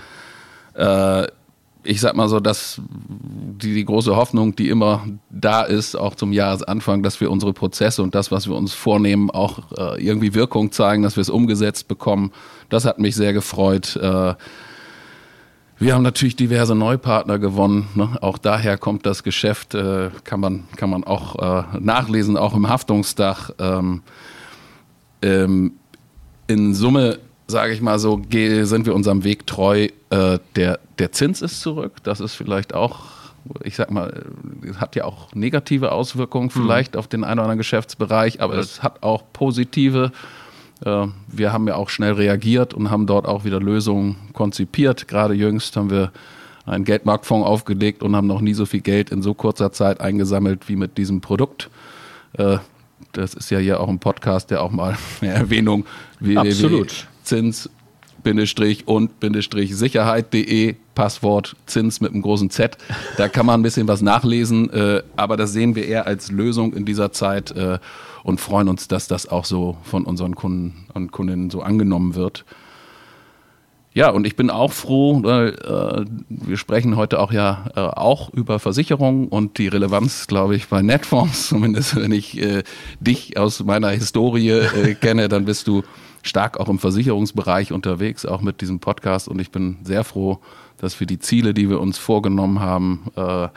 Äh, 0.75 1.27
ich 1.85 2.01
sag 2.01 2.15
mal 2.15 2.27
so, 2.27 2.39
dass 2.39 2.81
die, 2.89 3.73
die, 3.73 3.85
große 3.85 4.15
Hoffnung, 4.15 4.55
die 4.55 4.69
immer 4.69 5.05
da 5.29 5.61
ist, 5.61 5.95
auch 5.95 6.15
zum 6.15 6.33
Jahresanfang, 6.33 7.03
dass 7.03 7.21
wir 7.21 7.29
unsere 7.29 7.53
Prozesse 7.53 8.01
und 8.01 8.15
das, 8.15 8.31
was 8.31 8.47
wir 8.47 8.55
uns 8.55 8.73
vornehmen, 8.73 9.29
auch 9.29 9.59
äh, 9.77 10.03
irgendwie 10.03 10.33
Wirkung 10.33 10.71
zeigen, 10.71 11.03
dass 11.03 11.15
wir 11.15 11.21
es 11.21 11.29
umgesetzt 11.29 11.87
bekommen. 11.87 12.31
Das 12.69 12.85
hat 12.85 12.97
mich 12.97 13.15
sehr 13.15 13.33
gefreut. 13.33 13.95
Äh, 13.97 14.33
wir 15.77 15.93
haben 15.93 16.03
natürlich 16.03 16.35
diverse 16.35 16.73
Neupartner 16.73 17.37
gewonnen. 17.37 17.89
Ne? 17.95 18.17
Auch 18.21 18.37
daher 18.37 18.77
kommt 18.77 19.05
das 19.05 19.23
Geschäft, 19.23 19.75
äh, 19.75 20.09
kann, 20.23 20.39
man, 20.39 20.63
kann 20.77 20.89
man 20.89 21.03
auch 21.03 21.35
äh, 21.35 21.79
nachlesen, 21.79 22.37
auch 22.37 22.53
im 22.53 22.69
Haftungsdach. 22.69 23.51
Ähm, 23.59 24.01
ähm, 25.21 25.73
in 26.47 26.73
Summe, 26.73 27.19
sage 27.47 27.73
ich 27.73 27.81
mal 27.81 27.99
so, 27.99 28.21
sind 28.31 28.85
wir 28.85 28.95
unserem 28.95 29.23
Weg 29.23 29.47
treu. 29.47 29.89
Äh, 30.09 30.39
der, 30.55 30.79
der 30.97 31.11
Zins 31.11 31.41
ist 31.41 31.59
zurück. 31.59 31.93
Das 32.03 32.21
ist 32.21 32.35
vielleicht 32.35 32.73
auch, 32.73 32.99
ich 33.63 33.75
sag 33.75 33.91
mal, 33.91 34.25
hat 34.77 34.95
ja 34.95 35.03
auch 35.03 35.33
negative 35.33 35.91
Auswirkungen 35.91 36.45
mhm. 36.45 36.61
vielleicht 36.61 36.93
mhm. 36.93 36.99
auf 36.99 37.07
den 37.07 37.23
einen 37.25 37.39
oder 37.39 37.43
anderen 37.43 37.57
Geschäftsbereich, 37.57 38.41
aber 38.41 38.55
es 38.55 38.81
hat 38.81 39.03
auch 39.03 39.23
positive 39.33 40.11
äh, 40.13 40.44
wir 40.81 41.53
haben 41.53 41.67
ja 41.67 41.75
auch 41.75 41.89
schnell 41.89 42.13
reagiert 42.13 42.73
und 42.73 42.91
haben 42.91 43.07
dort 43.07 43.25
auch 43.25 43.45
wieder 43.45 43.59
Lösungen 43.59 44.17
konzipiert. 44.33 45.07
Gerade 45.07 45.33
jüngst 45.33 45.77
haben 45.77 45.89
wir 45.89 46.11
einen 46.65 46.83
Geldmarktfonds 46.83 47.47
aufgelegt 47.47 48.03
und 48.03 48.15
haben 48.15 48.27
noch 48.27 48.41
nie 48.41 48.53
so 48.53 48.65
viel 48.65 48.81
Geld 48.81 49.09
in 49.09 49.21
so 49.21 49.33
kurzer 49.33 49.71
Zeit 49.71 50.01
eingesammelt 50.01 50.67
wie 50.67 50.75
mit 50.75 50.97
diesem 50.97 51.21
Produkt. 51.21 51.69
Äh, 52.33 52.57
das 53.11 53.33
ist 53.33 53.49
ja 53.49 53.59
hier 53.59 53.79
auch 53.79 53.87
ein 53.87 53.99
Podcast, 53.99 54.51
der 54.51 54.61
auch 54.61 54.71
mal 54.71 54.97
eine 55.21 55.31
Erwähnung 55.31 55.85
www.zins 56.19 57.67
und 57.67 57.84
Sicherheit.de 59.73 60.75
Passwort 60.95 61.55
Zins 61.65 62.01
mit 62.01 62.11
einem 62.11 62.21
großen 62.21 62.49
Z. 62.49 62.77
Da 63.17 63.27
kann 63.27 63.45
man 63.45 63.59
ein 63.59 63.63
bisschen 63.63 63.87
was 63.87 64.01
nachlesen, 64.01 64.69
äh, 64.71 65.03
aber 65.15 65.37
das 65.37 65.53
sehen 65.53 65.75
wir 65.75 65.85
eher 65.85 66.07
als 66.07 66.31
Lösung 66.31 66.73
in 66.73 66.85
dieser 66.85 67.11
Zeit 67.11 67.51
äh, 67.51 67.79
und 68.23 68.39
freuen 68.39 68.69
uns, 68.69 68.87
dass 68.87 69.07
das 69.07 69.27
auch 69.27 69.45
so 69.45 69.77
von 69.83 70.05
unseren 70.05 70.35
Kunden 70.35 70.87
und 70.93 71.11
Kundinnen 71.11 71.49
so 71.49 71.61
angenommen 71.61 72.15
wird. 72.15 72.45
Ja, 73.95 74.09
und 74.09 74.27
ich 74.27 74.35
bin 74.35 74.49
auch 74.49 74.73
froh, 74.73 75.23
weil 75.23 75.53
äh, 75.53 76.05
wir 76.27 76.57
sprechen 76.57 76.97
heute 76.97 77.17
auch 77.17 77.31
ja 77.31 77.65
äh, 77.77 77.79
auch 77.79 78.29
über 78.33 78.59
Versicherungen 78.59 79.29
und 79.29 79.57
die 79.57 79.69
Relevanz, 79.69 80.27
glaube 80.27 80.57
ich, 80.57 80.67
bei 80.67 80.81
Netfonds, 80.81 81.47
zumindest 81.49 81.95
wenn 81.95 82.11
ich 82.11 82.37
äh, 82.41 82.63
dich 82.99 83.37
aus 83.37 83.63
meiner 83.63 83.91
Historie 83.91 84.49
äh, 84.49 84.95
kenne, 84.95 85.29
dann 85.29 85.45
bist 85.45 85.67
du 85.67 85.83
stark 86.25 86.59
auch 86.59 86.69
im 86.69 86.79
Versicherungsbereich 86.79 87.71
unterwegs, 87.71 88.25
auch 88.25 88.41
mit 88.41 88.61
diesem 88.61 88.79
Podcast. 88.79 89.27
Und 89.27 89.39
ich 89.39 89.51
bin 89.51 89.77
sehr 89.83 90.03
froh, 90.03 90.39
dass 90.77 90.99
wir 90.99 91.07
die 91.07 91.19
Ziele, 91.19 91.53
die 91.53 91.69
wir 91.69 91.79
uns 91.79 91.97
vorgenommen 91.97 92.59
haben, 92.59 93.03
äh, 93.15 93.47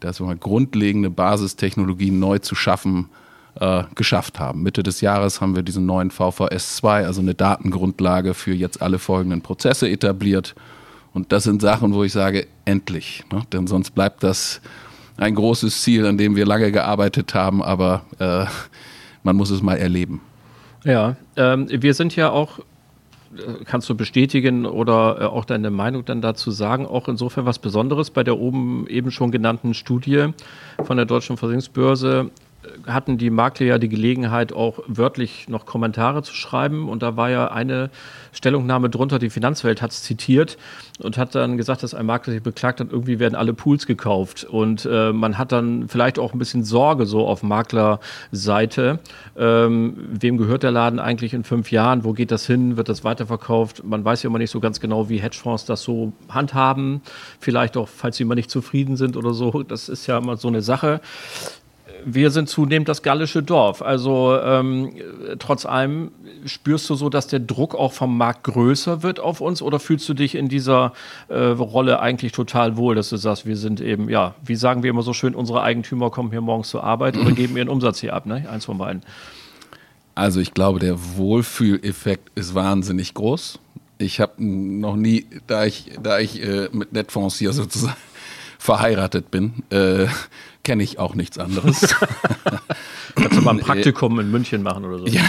dass 0.00 0.20
wir 0.20 0.34
grundlegende 0.36 1.10
Basistechnologien 1.10 2.18
neu 2.18 2.38
zu 2.38 2.54
schaffen, 2.54 3.08
äh, 3.58 3.84
geschafft 3.94 4.38
haben. 4.38 4.62
Mitte 4.62 4.82
des 4.82 5.00
Jahres 5.00 5.40
haben 5.40 5.56
wir 5.56 5.62
diesen 5.62 5.86
neuen 5.86 6.10
VVS2, 6.10 7.04
also 7.04 7.20
eine 7.20 7.34
Datengrundlage 7.34 8.34
für 8.34 8.52
jetzt 8.52 8.80
alle 8.80 8.98
folgenden 8.98 9.42
Prozesse 9.42 9.88
etabliert. 9.88 10.54
Und 11.12 11.32
das 11.32 11.44
sind 11.44 11.60
Sachen, 11.60 11.92
wo 11.92 12.04
ich 12.04 12.12
sage, 12.12 12.46
endlich. 12.64 13.24
Ne? 13.32 13.42
Denn 13.52 13.66
sonst 13.66 13.90
bleibt 13.90 14.22
das 14.22 14.60
ein 15.16 15.34
großes 15.34 15.82
Ziel, 15.82 16.06
an 16.06 16.16
dem 16.16 16.36
wir 16.36 16.46
lange 16.46 16.70
gearbeitet 16.70 17.34
haben, 17.34 17.62
aber 17.62 18.02
äh, 18.18 18.44
man 19.22 19.36
muss 19.36 19.50
es 19.50 19.62
mal 19.62 19.76
erleben. 19.76 20.20
Ja, 20.84 21.16
ähm, 21.36 21.66
wir 21.70 21.94
sind 21.94 22.16
ja 22.16 22.30
auch 22.30 22.60
äh, 23.36 23.64
kannst 23.64 23.88
du 23.88 23.94
bestätigen 23.94 24.66
oder 24.66 25.18
äh, 25.20 25.24
auch 25.24 25.44
deine 25.44 25.70
Meinung 25.70 26.04
dann 26.04 26.20
dazu 26.20 26.50
sagen, 26.50 26.86
auch 26.86 27.08
insofern 27.08 27.46
was 27.46 27.58
Besonderes 27.58 28.10
bei 28.10 28.24
der 28.24 28.38
oben 28.38 28.86
eben 28.88 29.10
schon 29.10 29.30
genannten 29.30 29.74
Studie 29.74 30.28
von 30.82 30.96
der 30.96 31.06
Deutschen 31.06 31.36
Versicherungsbörse 31.36 32.30
hatten 32.86 33.18
die 33.18 33.30
Makler 33.30 33.66
ja 33.66 33.78
die 33.78 33.88
Gelegenheit, 33.88 34.52
auch 34.52 34.80
wörtlich 34.86 35.48
noch 35.48 35.66
Kommentare 35.66 36.22
zu 36.22 36.34
schreiben. 36.34 36.88
Und 36.88 37.02
da 37.02 37.16
war 37.16 37.30
ja 37.30 37.48
eine 37.48 37.90
Stellungnahme 38.32 38.90
drunter, 38.90 39.18
die 39.18 39.30
Finanzwelt 39.30 39.82
hat 39.82 39.90
es 39.90 40.02
zitiert 40.02 40.58
und 40.98 41.16
hat 41.16 41.34
dann 41.34 41.56
gesagt, 41.56 41.82
dass 41.82 41.94
ein 41.94 42.06
Makler 42.06 42.34
sich 42.34 42.42
beklagt 42.42 42.80
hat, 42.80 42.92
irgendwie 42.92 43.18
werden 43.18 43.34
alle 43.34 43.54
Pools 43.54 43.86
gekauft. 43.86 44.44
Und 44.44 44.86
äh, 44.90 45.12
man 45.12 45.38
hat 45.38 45.52
dann 45.52 45.88
vielleicht 45.88 46.18
auch 46.18 46.32
ein 46.32 46.38
bisschen 46.38 46.64
Sorge 46.64 47.06
so 47.06 47.26
auf 47.26 47.42
Maklerseite. 47.42 48.98
Ähm, 49.36 49.96
wem 50.10 50.36
gehört 50.36 50.62
der 50.62 50.70
Laden 50.70 50.98
eigentlich 50.98 51.34
in 51.34 51.44
fünf 51.44 51.72
Jahren? 51.72 52.04
Wo 52.04 52.12
geht 52.12 52.30
das 52.30 52.46
hin? 52.46 52.76
Wird 52.76 52.88
das 52.88 53.04
weiterverkauft? 53.04 53.84
Man 53.84 54.04
weiß 54.04 54.22
ja 54.22 54.28
immer 54.28 54.38
nicht 54.38 54.50
so 54.50 54.60
ganz 54.60 54.80
genau, 54.80 55.08
wie 55.08 55.18
Hedgefonds 55.18 55.64
das 55.64 55.82
so 55.82 56.12
handhaben. 56.28 57.00
Vielleicht 57.38 57.76
auch, 57.76 57.88
falls 57.88 58.18
sie 58.18 58.24
immer 58.24 58.34
nicht 58.34 58.50
zufrieden 58.50 58.96
sind 58.96 59.16
oder 59.16 59.32
so. 59.32 59.62
Das 59.62 59.88
ist 59.88 60.06
ja 60.06 60.18
immer 60.18 60.36
so 60.36 60.48
eine 60.48 60.62
Sache 60.62 61.00
wir 62.04 62.30
sind 62.30 62.48
zunehmend 62.48 62.88
das 62.88 63.02
gallische 63.02 63.42
Dorf. 63.42 63.82
Also 63.82 64.38
ähm, 64.42 64.92
trotz 65.38 65.66
allem 65.66 66.10
spürst 66.44 66.88
du 66.90 66.94
so, 66.94 67.08
dass 67.08 67.26
der 67.26 67.40
Druck 67.40 67.74
auch 67.74 67.92
vom 67.92 68.16
Markt 68.16 68.44
größer 68.44 69.02
wird 69.02 69.20
auf 69.20 69.40
uns 69.40 69.62
oder 69.62 69.78
fühlst 69.78 70.08
du 70.08 70.14
dich 70.14 70.34
in 70.34 70.48
dieser 70.48 70.92
äh, 71.28 71.38
Rolle 71.38 72.00
eigentlich 72.00 72.32
total 72.32 72.76
wohl, 72.76 72.94
dass 72.94 73.08
du 73.10 73.16
sagst, 73.16 73.46
wir 73.46 73.56
sind 73.56 73.80
eben, 73.80 74.08
ja, 74.08 74.34
wie 74.44 74.56
sagen 74.56 74.82
wir 74.82 74.90
immer 74.90 75.02
so 75.02 75.12
schön, 75.12 75.34
unsere 75.34 75.62
Eigentümer 75.62 76.10
kommen 76.10 76.30
hier 76.30 76.40
morgens 76.40 76.68
zur 76.68 76.84
Arbeit 76.84 77.16
oder 77.16 77.32
geben 77.32 77.56
ihren 77.56 77.68
Umsatz 77.68 78.00
hier 78.00 78.14
ab, 78.14 78.26
ne? 78.26 78.46
Eins 78.50 78.64
von 78.64 78.78
beiden. 78.78 79.02
Also 80.14 80.40
ich 80.40 80.54
glaube, 80.54 80.80
der 80.80 81.16
Wohlfühleffekt 81.16 82.30
ist 82.34 82.54
wahnsinnig 82.54 83.14
groß. 83.14 83.58
Ich 83.98 84.20
habe 84.20 84.42
noch 84.42 84.96
nie, 84.96 85.26
da 85.46 85.64
ich, 85.64 85.92
da 86.02 86.18
ich 86.18 86.42
äh, 86.42 86.68
mit 86.72 86.92
Netfonds 86.92 87.38
hier 87.38 87.52
sozusagen 87.52 87.96
verheiratet 88.60 89.30
bin, 89.30 89.62
äh, 89.70 90.06
kenne 90.62 90.82
ich 90.82 90.98
auch 90.98 91.14
nichts 91.14 91.38
anderes. 91.38 91.80
Kannst 93.14 93.38
du 93.38 93.40
mal 93.40 93.52
ein 93.52 93.60
Praktikum 93.60 94.20
in 94.20 94.30
München 94.30 94.62
machen 94.62 94.84
oder 94.84 94.98
so? 94.98 95.06
Ja, 95.06 95.22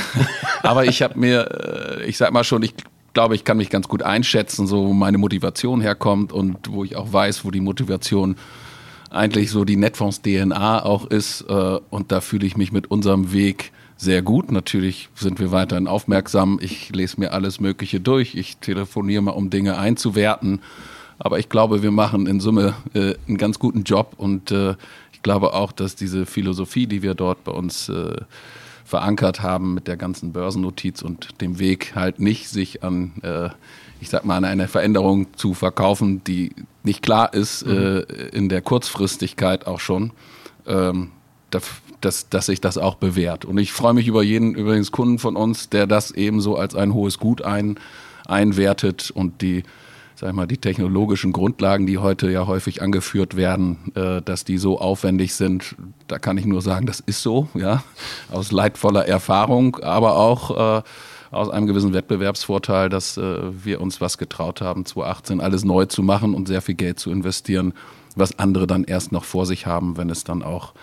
aber 0.63 0.83
ich 0.83 1.01
habe 1.01 1.17
mir, 1.17 1.99
äh, 2.01 2.05
ich 2.05 2.17
sag 2.17 2.33
mal 2.33 2.43
schon, 2.43 2.61
ich 2.61 2.73
glaube, 3.13 3.35
ich 3.35 3.45
kann 3.45 3.55
mich 3.55 3.69
ganz 3.69 3.87
gut 3.87 4.03
einschätzen, 4.03 4.67
so 4.67 4.89
wo 4.89 4.93
meine 4.93 5.17
Motivation 5.17 5.79
herkommt 5.79 6.33
und 6.33 6.69
wo 6.69 6.83
ich 6.83 6.97
auch 6.97 7.13
weiß, 7.13 7.45
wo 7.45 7.51
die 7.51 7.61
Motivation 7.61 8.35
eigentlich 9.09 9.49
so 9.49 9.63
die 9.63 9.77
Netfonds 9.77 10.21
DNA 10.21 10.83
auch 10.83 11.05
ist. 11.05 11.45
Äh, 11.47 11.79
und 11.89 12.11
da 12.11 12.19
fühle 12.19 12.45
ich 12.45 12.57
mich 12.57 12.73
mit 12.73 12.91
unserem 12.91 13.31
Weg 13.31 13.71
sehr 13.95 14.21
gut. 14.21 14.51
Natürlich 14.51 15.07
sind 15.15 15.39
wir 15.39 15.53
weiterhin 15.53 15.87
aufmerksam. 15.87 16.59
Ich 16.61 16.93
lese 16.93 17.17
mir 17.17 17.31
alles 17.31 17.61
Mögliche 17.61 18.01
durch. 18.01 18.35
Ich 18.35 18.57
telefoniere 18.57 19.21
mal, 19.21 19.31
um 19.31 19.49
Dinge 19.49 19.77
einzuwerten. 19.77 20.59
Aber 21.23 21.37
ich 21.37 21.49
glaube, 21.49 21.83
wir 21.83 21.91
machen 21.91 22.25
in 22.25 22.39
Summe 22.39 22.73
äh, 22.95 23.13
einen 23.27 23.37
ganz 23.37 23.59
guten 23.59 23.83
Job 23.83 24.15
und 24.17 24.49
äh, 24.49 24.71
ich 25.13 25.21
glaube 25.21 25.53
auch, 25.53 25.71
dass 25.71 25.95
diese 25.95 26.25
Philosophie, 26.25 26.87
die 26.87 27.03
wir 27.03 27.13
dort 27.13 27.43
bei 27.43 27.51
uns 27.51 27.89
äh, 27.89 28.15
verankert 28.85 29.43
haben 29.43 29.75
mit 29.75 29.87
der 29.87 29.97
ganzen 29.97 30.33
Börsennotiz 30.33 31.03
und 31.03 31.39
dem 31.39 31.59
Weg 31.59 31.93
halt 31.95 32.19
nicht 32.19 32.49
sich 32.49 32.83
an, 32.83 33.13
äh, 33.21 33.49
ich 33.99 34.09
sag 34.09 34.25
mal, 34.25 34.35
an 34.35 34.45
eine 34.45 34.67
Veränderung 34.67 35.27
zu 35.35 35.53
verkaufen, 35.53 36.23
die 36.23 36.55
nicht 36.81 37.03
klar 37.03 37.35
ist, 37.35 37.67
mhm. 37.67 37.71
äh, 37.71 37.99
in 38.29 38.49
der 38.49 38.63
Kurzfristigkeit 38.63 39.67
auch 39.67 39.79
schon, 39.79 40.13
ähm, 40.65 41.11
dass, 41.51 42.29
dass 42.29 42.47
sich 42.47 42.61
das 42.61 42.79
auch 42.79 42.95
bewährt. 42.95 43.45
Und 43.45 43.59
ich 43.59 43.73
freue 43.73 43.93
mich 43.93 44.07
über 44.07 44.23
jeden 44.23 44.55
übrigens 44.55 44.91
Kunden 44.91 45.19
von 45.19 45.35
uns, 45.35 45.69
der 45.69 45.85
das 45.85 46.09
ebenso 46.09 46.55
als 46.55 46.73
ein 46.73 46.95
hohes 46.95 47.19
Gut 47.19 47.43
ein, 47.43 47.79
einwertet 48.25 49.11
und 49.11 49.43
die 49.43 49.63
sag 50.21 50.29
ich 50.29 50.35
mal, 50.35 50.45
die 50.45 50.57
technologischen 50.57 51.33
Grundlagen, 51.33 51.87
die 51.87 51.97
heute 51.97 52.29
ja 52.29 52.45
häufig 52.45 52.83
angeführt 52.83 53.35
werden, 53.35 53.91
äh, 53.95 54.21
dass 54.21 54.45
die 54.45 54.59
so 54.59 54.79
aufwendig 54.79 55.33
sind, 55.33 55.75
da 56.07 56.19
kann 56.19 56.37
ich 56.37 56.45
nur 56.45 56.61
sagen, 56.61 56.85
das 56.85 56.99
ist 56.99 57.23
so, 57.23 57.49
ja, 57.55 57.83
aus 58.31 58.51
leidvoller 58.51 59.07
Erfahrung, 59.07 59.77
aber 59.77 60.17
auch 60.17 60.77
äh, 60.77 60.83
aus 61.31 61.49
einem 61.49 61.65
gewissen 61.65 61.93
Wettbewerbsvorteil, 61.93 62.89
dass 62.89 63.17
äh, 63.17 63.39
wir 63.65 63.81
uns 63.81 63.99
was 63.99 64.19
getraut 64.19 64.61
haben, 64.61 64.85
2018 64.85 65.41
alles 65.41 65.65
neu 65.65 65.85
zu 65.85 66.03
machen 66.03 66.35
und 66.35 66.47
sehr 66.47 66.61
viel 66.61 66.75
Geld 66.75 66.99
zu 66.99 67.09
investieren, 67.09 67.73
was 68.15 68.37
andere 68.37 68.67
dann 68.67 68.83
erst 68.83 69.11
noch 69.11 69.23
vor 69.23 69.47
sich 69.47 69.65
haben, 69.65 69.97
wenn 69.97 70.11
es 70.11 70.23
dann 70.23 70.43
auch, 70.43 70.73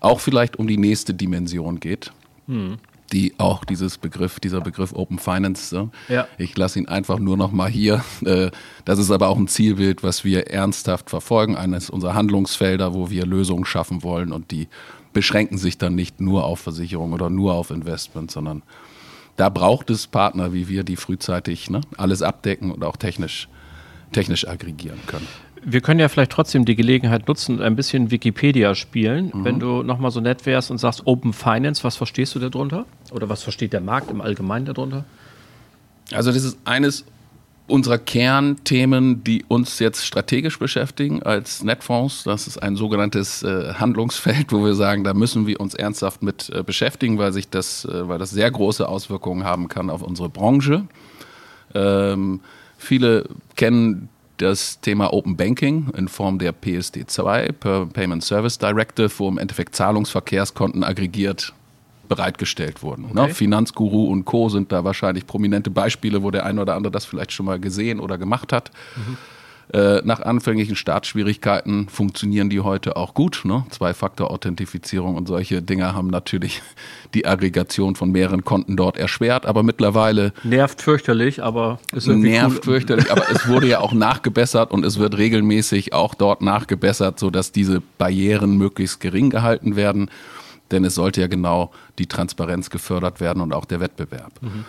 auch 0.00 0.18
vielleicht 0.18 0.56
um 0.56 0.66
die 0.66 0.76
nächste 0.76 1.14
Dimension 1.14 1.78
geht. 1.78 2.10
Hm 2.48 2.78
die 3.12 3.34
auch 3.38 3.64
dieses 3.64 3.98
Begriff, 3.98 4.40
dieser 4.40 4.60
Begriff 4.60 4.92
Open 4.92 5.18
Finance, 5.18 5.90
ja. 6.08 6.26
ich 6.36 6.56
lasse 6.56 6.78
ihn 6.78 6.88
einfach 6.88 7.18
nur 7.18 7.36
noch 7.36 7.52
mal 7.52 7.70
hier. 7.70 8.04
Äh, 8.24 8.50
das 8.84 8.98
ist 8.98 9.10
aber 9.10 9.28
auch 9.28 9.38
ein 9.38 9.48
Zielbild, 9.48 10.02
was 10.02 10.24
wir 10.24 10.48
ernsthaft 10.48 11.10
verfolgen, 11.10 11.56
eines 11.56 11.90
unserer 11.90 12.14
Handlungsfelder, 12.14 12.94
wo 12.94 13.10
wir 13.10 13.26
Lösungen 13.26 13.64
schaffen 13.64 14.02
wollen 14.02 14.32
und 14.32 14.50
die 14.50 14.68
beschränken 15.12 15.58
sich 15.58 15.78
dann 15.78 15.94
nicht 15.94 16.20
nur 16.20 16.44
auf 16.44 16.60
Versicherung 16.60 17.12
oder 17.12 17.30
nur 17.30 17.54
auf 17.54 17.70
Investment, 17.70 18.30
sondern 18.30 18.62
da 19.36 19.48
braucht 19.48 19.88
es 19.90 20.06
Partner 20.06 20.52
wie 20.52 20.68
wir, 20.68 20.84
die 20.84 20.96
frühzeitig 20.96 21.70
ne, 21.70 21.80
alles 21.96 22.22
abdecken 22.22 22.70
und 22.70 22.84
auch 22.84 22.96
technisch, 22.96 23.48
technisch 24.12 24.46
aggregieren 24.46 24.98
können. 25.06 25.26
Wir 25.64 25.80
können 25.80 26.00
ja 26.00 26.08
vielleicht 26.08 26.32
trotzdem 26.32 26.64
die 26.64 26.76
Gelegenheit 26.76 27.28
nutzen 27.28 27.56
und 27.56 27.62
ein 27.62 27.76
bisschen 27.76 28.10
Wikipedia 28.10 28.74
spielen. 28.74 29.32
Mhm. 29.34 29.44
Wenn 29.44 29.60
du 29.60 29.82
nochmal 29.82 30.10
so 30.10 30.20
nett 30.20 30.46
wärst 30.46 30.70
und 30.70 30.78
sagst 30.78 31.06
Open 31.06 31.32
Finance, 31.32 31.84
was 31.84 31.96
verstehst 31.96 32.34
du 32.34 32.38
darunter? 32.38 32.86
Oder 33.10 33.28
was 33.28 33.42
versteht 33.42 33.72
der 33.72 33.80
Markt 33.80 34.10
im 34.10 34.20
Allgemeinen 34.20 34.66
darunter? 34.66 35.04
Also 36.12 36.32
das 36.32 36.44
ist 36.44 36.58
eines 36.64 37.04
unserer 37.68 37.98
Kernthemen, 37.98 39.22
die 39.22 39.44
uns 39.46 39.78
jetzt 39.78 40.06
strategisch 40.06 40.58
beschäftigen 40.58 41.22
als 41.22 41.62
Netfonds. 41.62 42.24
Das 42.24 42.46
ist 42.46 42.58
ein 42.58 42.76
sogenanntes 42.76 43.42
äh, 43.42 43.74
Handlungsfeld, 43.74 44.52
wo 44.52 44.64
wir 44.64 44.74
sagen, 44.74 45.04
da 45.04 45.14
müssen 45.14 45.46
wir 45.46 45.60
uns 45.60 45.74
ernsthaft 45.74 46.22
mit 46.22 46.50
äh, 46.50 46.62
beschäftigen, 46.62 47.18
weil 47.18 47.32
sich 47.32 47.50
das, 47.50 47.84
äh, 47.84 48.08
weil 48.08 48.18
das 48.18 48.30
sehr 48.30 48.50
große 48.50 48.88
Auswirkungen 48.88 49.44
haben 49.44 49.68
kann 49.68 49.90
auf 49.90 50.02
unsere 50.02 50.30
Branche. 50.30 50.84
Ähm, 51.74 52.40
viele 52.78 53.26
kennen 53.56 54.08
das 54.38 54.80
Thema 54.80 55.12
Open 55.12 55.36
Banking 55.36 55.88
in 55.96 56.08
Form 56.08 56.38
der 56.38 56.54
PSD2, 56.54 57.52
per 57.52 57.86
Payment 57.86 58.24
Service 58.24 58.58
Directive, 58.58 59.10
wo 59.18 59.28
im 59.28 59.38
Endeffekt 59.38 59.74
Zahlungsverkehrskonten 59.74 60.82
aggregiert 60.82 61.52
bereitgestellt 62.08 62.82
wurden. 62.82 63.02
Ne? 63.02 63.10
Okay. 63.10 63.28
Ne? 63.28 63.34
Finanzguru 63.34 64.10
und 64.10 64.24
Co. 64.24 64.48
sind 64.48 64.72
da 64.72 64.82
wahrscheinlich 64.84 65.26
prominente 65.26 65.70
Beispiele, 65.70 66.22
wo 66.22 66.30
der 66.30 66.46
eine 66.46 66.62
oder 66.62 66.74
andere 66.74 66.90
das 66.90 67.04
vielleicht 67.04 67.32
schon 67.32 67.46
mal 67.46 67.60
gesehen 67.60 68.00
oder 68.00 68.18
gemacht 68.18 68.52
hat. 68.52 68.70
Mhm. 68.96 69.16
Äh, 69.72 70.00
nach 70.02 70.20
anfänglichen 70.20 70.76
Startschwierigkeiten 70.76 71.88
funktionieren 71.88 72.48
die 72.48 72.60
heute 72.60 72.96
auch 72.96 73.12
gut. 73.12 73.42
Ne? 73.44 73.66
Zwei-Faktor-Authentifizierung 73.68 75.14
und 75.14 75.28
solche 75.28 75.60
Dinge 75.60 75.94
haben 75.94 76.08
natürlich 76.08 76.62
die 77.14 77.26
Aggregation 77.26 77.94
von 77.94 78.10
mehreren 78.10 78.44
Konten 78.44 78.76
dort 78.76 78.96
erschwert, 78.96 79.44
aber 79.44 79.62
mittlerweile. 79.62 80.32
Nervt 80.42 80.80
fürchterlich, 80.80 81.42
aber 81.42 81.80
ist 81.92 82.06
irgendwie 82.06 82.30
Nervt 82.30 82.58
cool. 82.58 82.62
fürchterlich, 82.62 83.12
aber 83.12 83.30
es 83.30 83.46
wurde 83.46 83.66
ja 83.66 83.80
auch 83.80 83.92
nachgebessert 83.92 84.70
und 84.70 84.86
es 84.86 84.98
wird 84.98 85.18
regelmäßig 85.18 85.92
auch 85.92 86.14
dort 86.14 86.40
nachgebessert, 86.40 87.18
sodass 87.18 87.52
diese 87.52 87.82
Barrieren 87.98 88.56
möglichst 88.56 89.00
gering 89.00 89.28
gehalten 89.28 89.76
werden. 89.76 90.10
Denn 90.70 90.84
es 90.84 90.94
sollte 90.94 91.20
ja 91.20 91.26
genau 91.26 91.72
die 91.98 92.06
Transparenz 92.06 92.70
gefördert 92.70 93.20
werden 93.20 93.42
und 93.42 93.52
auch 93.52 93.64
der 93.66 93.80
Wettbewerb. 93.80 94.32
Mhm. 94.40 94.64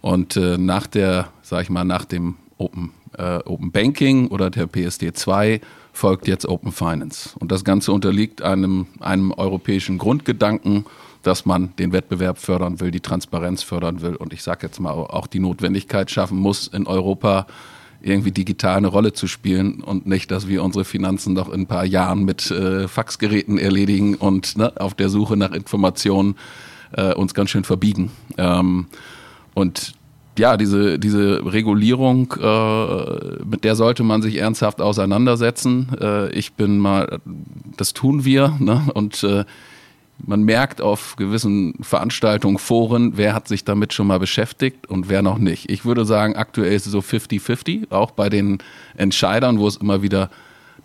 Und 0.00 0.36
äh, 0.36 0.58
nach 0.58 0.86
der, 0.86 1.28
sag 1.42 1.62
ich 1.62 1.70
mal, 1.70 1.84
nach 1.84 2.04
dem 2.04 2.36
Open, 2.58 2.92
äh, 3.18 3.38
Open 3.44 3.72
Banking 3.72 4.28
oder 4.28 4.50
der 4.50 4.68
PSD2 4.68 5.60
folgt 5.92 6.26
jetzt 6.26 6.46
Open 6.46 6.72
Finance. 6.72 7.30
Und 7.38 7.52
das 7.52 7.64
Ganze 7.64 7.92
unterliegt 7.92 8.42
einem, 8.42 8.86
einem 9.00 9.32
europäischen 9.32 9.98
Grundgedanken, 9.98 10.86
dass 11.22 11.46
man 11.46 11.74
den 11.76 11.92
Wettbewerb 11.92 12.38
fördern 12.38 12.80
will, 12.80 12.90
die 12.90 13.00
Transparenz 13.00 13.62
fördern 13.62 14.02
will 14.02 14.16
und 14.16 14.32
ich 14.32 14.42
sage 14.42 14.66
jetzt 14.66 14.78
mal 14.78 14.90
auch 14.92 15.26
die 15.26 15.40
Notwendigkeit 15.40 16.10
schaffen 16.10 16.38
muss, 16.38 16.68
in 16.68 16.86
Europa 16.86 17.46
irgendwie 18.02 18.32
digital 18.32 18.76
eine 18.76 18.88
Rolle 18.88 19.14
zu 19.14 19.26
spielen 19.26 19.80
und 19.80 20.06
nicht, 20.06 20.30
dass 20.30 20.46
wir 20.46 20.62
unsere 20.62 20.84
Finanzen 20.84 21.32
noch 21.32 21.48
in 21.48 21.62
ein 21.62 21.66
paar 21.66 21.86
Jahren 21.86 22.24
mit 22.24 22.50
äh, 22.50 22.86
Faxgeräten 22.86 23.58
erledigen 23.58 24.14
und 24.16 24.58
ne, 24.58 24.72
auf 24.76 24.94
der 24.94 25.08
Suche 25.08 25.36
nach 25.36 25.52
Informationen 25.52 26.36
äh, 26.92 27.14
uns 27.14 27.32
ganz 27.32 27.50
schön 27.50 27.64
verbiegen. 27.64 28.10
Ähm, 28.36 28.86
und 29.54 29.94
ja, 30.38 30.56
diese, 30.56 30.98
diese 30.98 31.44
Regulierung, 31.44 32.32
äh, 32.40 33.44
mit 33.44 33.64
der 33.64 33.76
sollte 33.76 34.02
man 34.02 34.22
sich 34.22 34.36
ernsthaft 34.36 34.80
auseinandersetzen. 34.80 35.88
Äh, 36.00 36.30
ich 36.30 36.54
bin 36.54 36.78
mal, 36.78 37.20
das 37.76 37.92
tun 37.92 38.24
wir, 38.24 38.56
ne? 38.58 38.82
und 38.94 39.22
äh, 39.22 39.44
man 40.18 40.42
merkt 40.42 40.80
auf 40.80 41.16
gewissen 41.16 41.74
Veranstaltungen, 41.80 42.58
Foren, 42.58 43.16
wer 43.16 43.34
hat 43.34 43.48
sich 43.48 43.64
damit 43.64 43.92
schon 43.92 44.06
mal 44.06 44.18
beschäftigt 44.18 44.88
und 44.88 45.08
wer 45.08 45.22
noch 45.22 45.38
nicht. 45.38 45.70
Ich 45.70 45.84
würde 45.84 46.04
sagen, 46.04 46.36
aktuell 46.36 46.72
ist 46.72 46.86
es 46.86 46.92
so 46.92 47.00
50-50, 47.00 47.90
auch 47.90 48.12
bei 48.12 48.28
den 48.28 48.58
Entscheidern, 48.96 49.58
wo 49.58 49.66
es 49.66 49.76
immer 49.76 50.02
wieder 50.02 50.30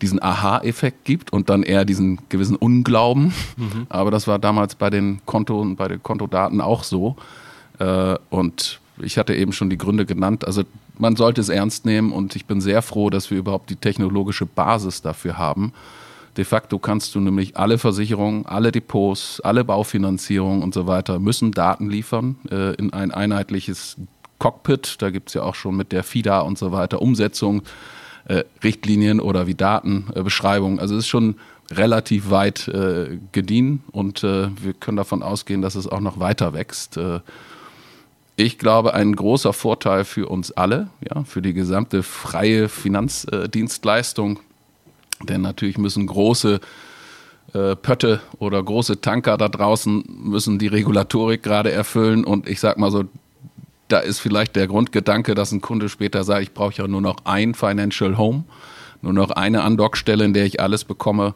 diesen 0.01 0.21
Aha-Effekt 0.21 1.05
gibt 1.05 1.31
und 1.33 1.49
dann 1.49 1.63
eher 1.63 1.85
diesen 1.85 2.19
gewissen 2.29 2.55
Unglauben. 2.55 3.33
Mhm. 3.57 3.85
Aber 3.89 4.11
das 4.11 4.27
war 4.27 4.39
damals 4.39 4.75
bei 4.75 4.89
den 4.89 5.21
Konto 5.25 5.59
und 5.59 5.75
bei 5.75 5.87
den 5.87 6.01
Kontodaten 6.01 6.61
auch 6.61 6.83
so. 6.83 7.15
Äh, 7.79 8.15
und 8.29 8.79
ich 9.01 9.17
hatte 9.17 9.35
eben 9.35 9.53
schon 9.53 9.69
die 9.69 9.77
Gründe 9.77 10.05
genannt. 10.05 10.45
Also 10.45 10.63
man 10.97 11.15
sollte 11.15 11.41
es 11.41 11.49
ernst 11.49 11.85
nehmen 11.85 12.11
und 12.11 12.35
ich 12.35 12.45
bin 12.45 12.61
sehr 12.61 12.81
froh, 12.81 13.09
dass 13.09 13.31
wir 13.31 13.37
überhaupt 13.37 13.69
die 13.69 13.75
technologische 13.75 14.45
Basis 14.45 15.01
dafür 15.01 15.37
haben. 15.37 15.73
De 16.37 16.45
facto 16.45 16.79
kannst 16.79 17.15
du 17.15 17.19
nämlich 17.19 17.57
alle 17.57 17.77
Versicherungen, 17.77 18.45
alle 18.45 18.71
Depots, 18.71 19.41
alle 19.41 19.63
Baufinanzierungen 19.63 20.63
und 20.63 20.73
so 20.73 20.87
weiter 20.87 21.19
müssen 21.19 21.51
Daten 21.51 21.89
liefern 21.89 22.37
äh, 22.49 22.75
in 22.75 22.93
ein 22.93 23.11
einheitliches 23.11 23.97
Cockpit. 24.37 24.97
Da 24.99 25.09
gibt 25.09 25.29
es 25.29 25.33
ja 25.33 25.43
auch 25.43 25.55
schon 25.55 25.75
mit 25.75 25.91
der 25.91 26.03
FIDA 26.03 26.41
und 26.41 26.57
so 26.57 26.71
weiter 26.71 27.01
Umsetzung, 27.01 27.63
äh, 28.25 28.43
Richtlinien 28.63 29.19
oder 29.19 29.47
wie 29.47 29.55
Datenbeschreibungen. 29.55 30.77
Äh, 30.77 30.81
also 30.81 30.95
es 30.95 31.05
ist 31.05 31.09
schon 31.09 31.35
relativ 31.71 32.29
weit 32.29 32.67
äh, 32.67 33.19
gediehen 33.31 33.83
und 33.91 34.23
äh, 34.23 34.49
wir 34.61 34.73
können 34.73 34.97
davon 34.97 35.23
ausgehen, 35.23 35.61
dass 35.61 35.75
es 35.75 35.87
auch 35.87 35.99
noch 35.99 36.19
weiter 36.19 36.53
wächst. 36.53 36.97
Ich 38.41 38.57
glaube, 38.57 38.93
ein 38.93 39.17
großer 39.17 39.51
Vorteil 39.51 40.05
für 40.05 40.29
uns 40.29 40.53
alle, 40.53 40.87
ja, 41.03 41.25
für 41.25 41.41
die 41.41 41.51
gesamte 41.51 42.03
freie 42.03 42.69
Finanzdienstleistung. 42.69 44.39
Denn 45.21 45.41
natürlich 45.41 45.77
müssen 45.77 46.07
große 46.07 46.61
äh, 47.53 47.75
Pötte 47.75 48.21
oder 48.37 48.63
große 48.63 49.01
Tanker 49.01 49.35
da 49.35 49.49
draußen 49.49 50.05
müssen 50.07 50.57
die 50.57 50.67
Regulatorik 50.67 51.43
gerade 51.43 51.73
erfüllen. 51.73 52.23
Und 52.23 52.47
ich 52.47 52.61
sag 52.61 52.77
mal 52.77 52.91
so, 52.91 53.03
da 53.89 53.99
ist 53.99 54.19
vielleicht 54.19 54.55
der 54.55 54.67
Grundgedanke, 54.67 55.35
dass 55.35 55.51
ein 55.51 55.59
Kunde 55.59 55.89
später 55.89 56.23
sagt, 56.23 56.43
ich 56.43 56.53
brauche 56.53 56.75
ja 56.75 56.87
nur 56.87 57.01
noch 57.01 57.17
ein 57.25 57.53
Financial 57.53 58.17
Home, 58.17 58.45
nur 59.01 59.11
noch 59.11 59.31
eine 59.31 59.63
Andockstelle, 59.63 60.23
in 60.23 60.33
der 60.33 60.45
ich 60.45 60.61
alles 60.61 60.85
bekomme, 60.85 61.35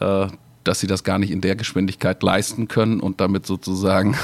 äh, 0.00 0.28
dass 0.64 0.80
sie 0.80 0.86
das 0.86 1.04
gar 1.04 1.18
nicht 1.18 1.30
in 1.30 1.42
der 1.42 1.56
Geschwindigkeit 1.56 2.22
leisten 2.22 2.68
können 2.68 3.00
und 3.00 3.20
damit 3.20 3.44
sozusagen 3.44 4.16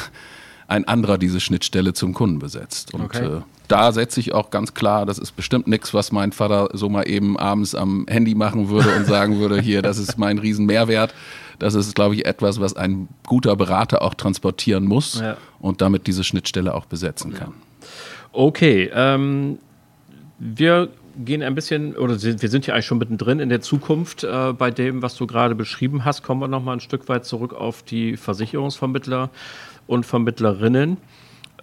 ein 0.68 0.86
anderer 0.86 1.18
diese 1.18 1.40
Schnittstelle 1.40 1.92
zum 1.92 2.14
Kunden 2.14 2.38
besetzt. 2.38 2.94
Und 2.94 3.02
okay. 3.02 3.24
äh, 3.24 3.40
da 3.68 3.92
setze 3.92 4.20
ich 4.20 4.34
auch 4.34 4.50
ganz 4.50 4.74
klar, 4.74 5.06
das 5.06 5.18
ist 5.18 5.32
bestimmt 5.32 5.66
nichts, 5.66 5.94
was 5.94 6.12
mein 6.12 6.32
Vater 6.32 6.68
so 6.72 6.88
mal 6.88 7.08
eben 7.08 7.38
abends 7.38 7.74
am 7.74 8.06
Handy 8.08 8.34
machen 8.34 8.68
würde 8.68 8.94
und 8.96 9.06
sagen 9.06 9.38
würde, 9.38 9.60
hier, 9.60 9.82
das 9.82 9.98
ist 9.98 10.18
mein 10.18 10.38
Riesenmehrwert. 10.38 11.14
Das 11.58 11.74
ist, 11.74 11.94
glaube 11.94 12.16
ich, 12.16 12.26
etwas, 12.26 12.60
was 12.60 12.74
ein 12.74 13.08
guter 13.26 13.56
Berater 13.56 14.02
auch 14.02 14.14
transportieren 14.14 14.84
muss 14.84 15.20
ja. 15.20 15.36
und 15.60 15.80
damit 15.80 16.06
diese 16.06 16.24
Schnittstelle 16.24 16.74
auch 16.74 16.86
besetzen 16.86 17.32
kann. 17.32 17.54
Okay, 18.32 18.90
ähm, 18.92 19.58
wir 20.38 20.88
gehen 21.16 21.42
ein 21.42 21.54
bisschen, 21.54 21.96
oder 21.96 22.20
wir 22.20 22.48
sind 22.48 22.66
ja 22.66 22.74
eigentlich 22.74 22.86
schon 22.86 22.98
mittendrin 22.98 23.40
in 23.40 23.48
der 23.48 23.60
Zukunft 23.60 24.24
äh, 24.24 24.52
bei 24.52 24.70
dem, 24.70 25.02
was 25.02 25.16
du 25.16 25.26
gerade 25.26 25.54
beschrieben 25.54 26.04
hast. 26.04 26.22
Kommen 26.22 26.40
wir 26.40 26.48
nochmal 26.48 26.76
ein 26.76 26.80
Stück 26.80 27.08
weit 27.08 27.24
zurück 27.24 27.52
auf 27.52 27.82
die 27.82 28.16
Versicherungsvermittler 28.16 29.30
und 29.86 30.06
Vermittlerinnen. 30.06 30.98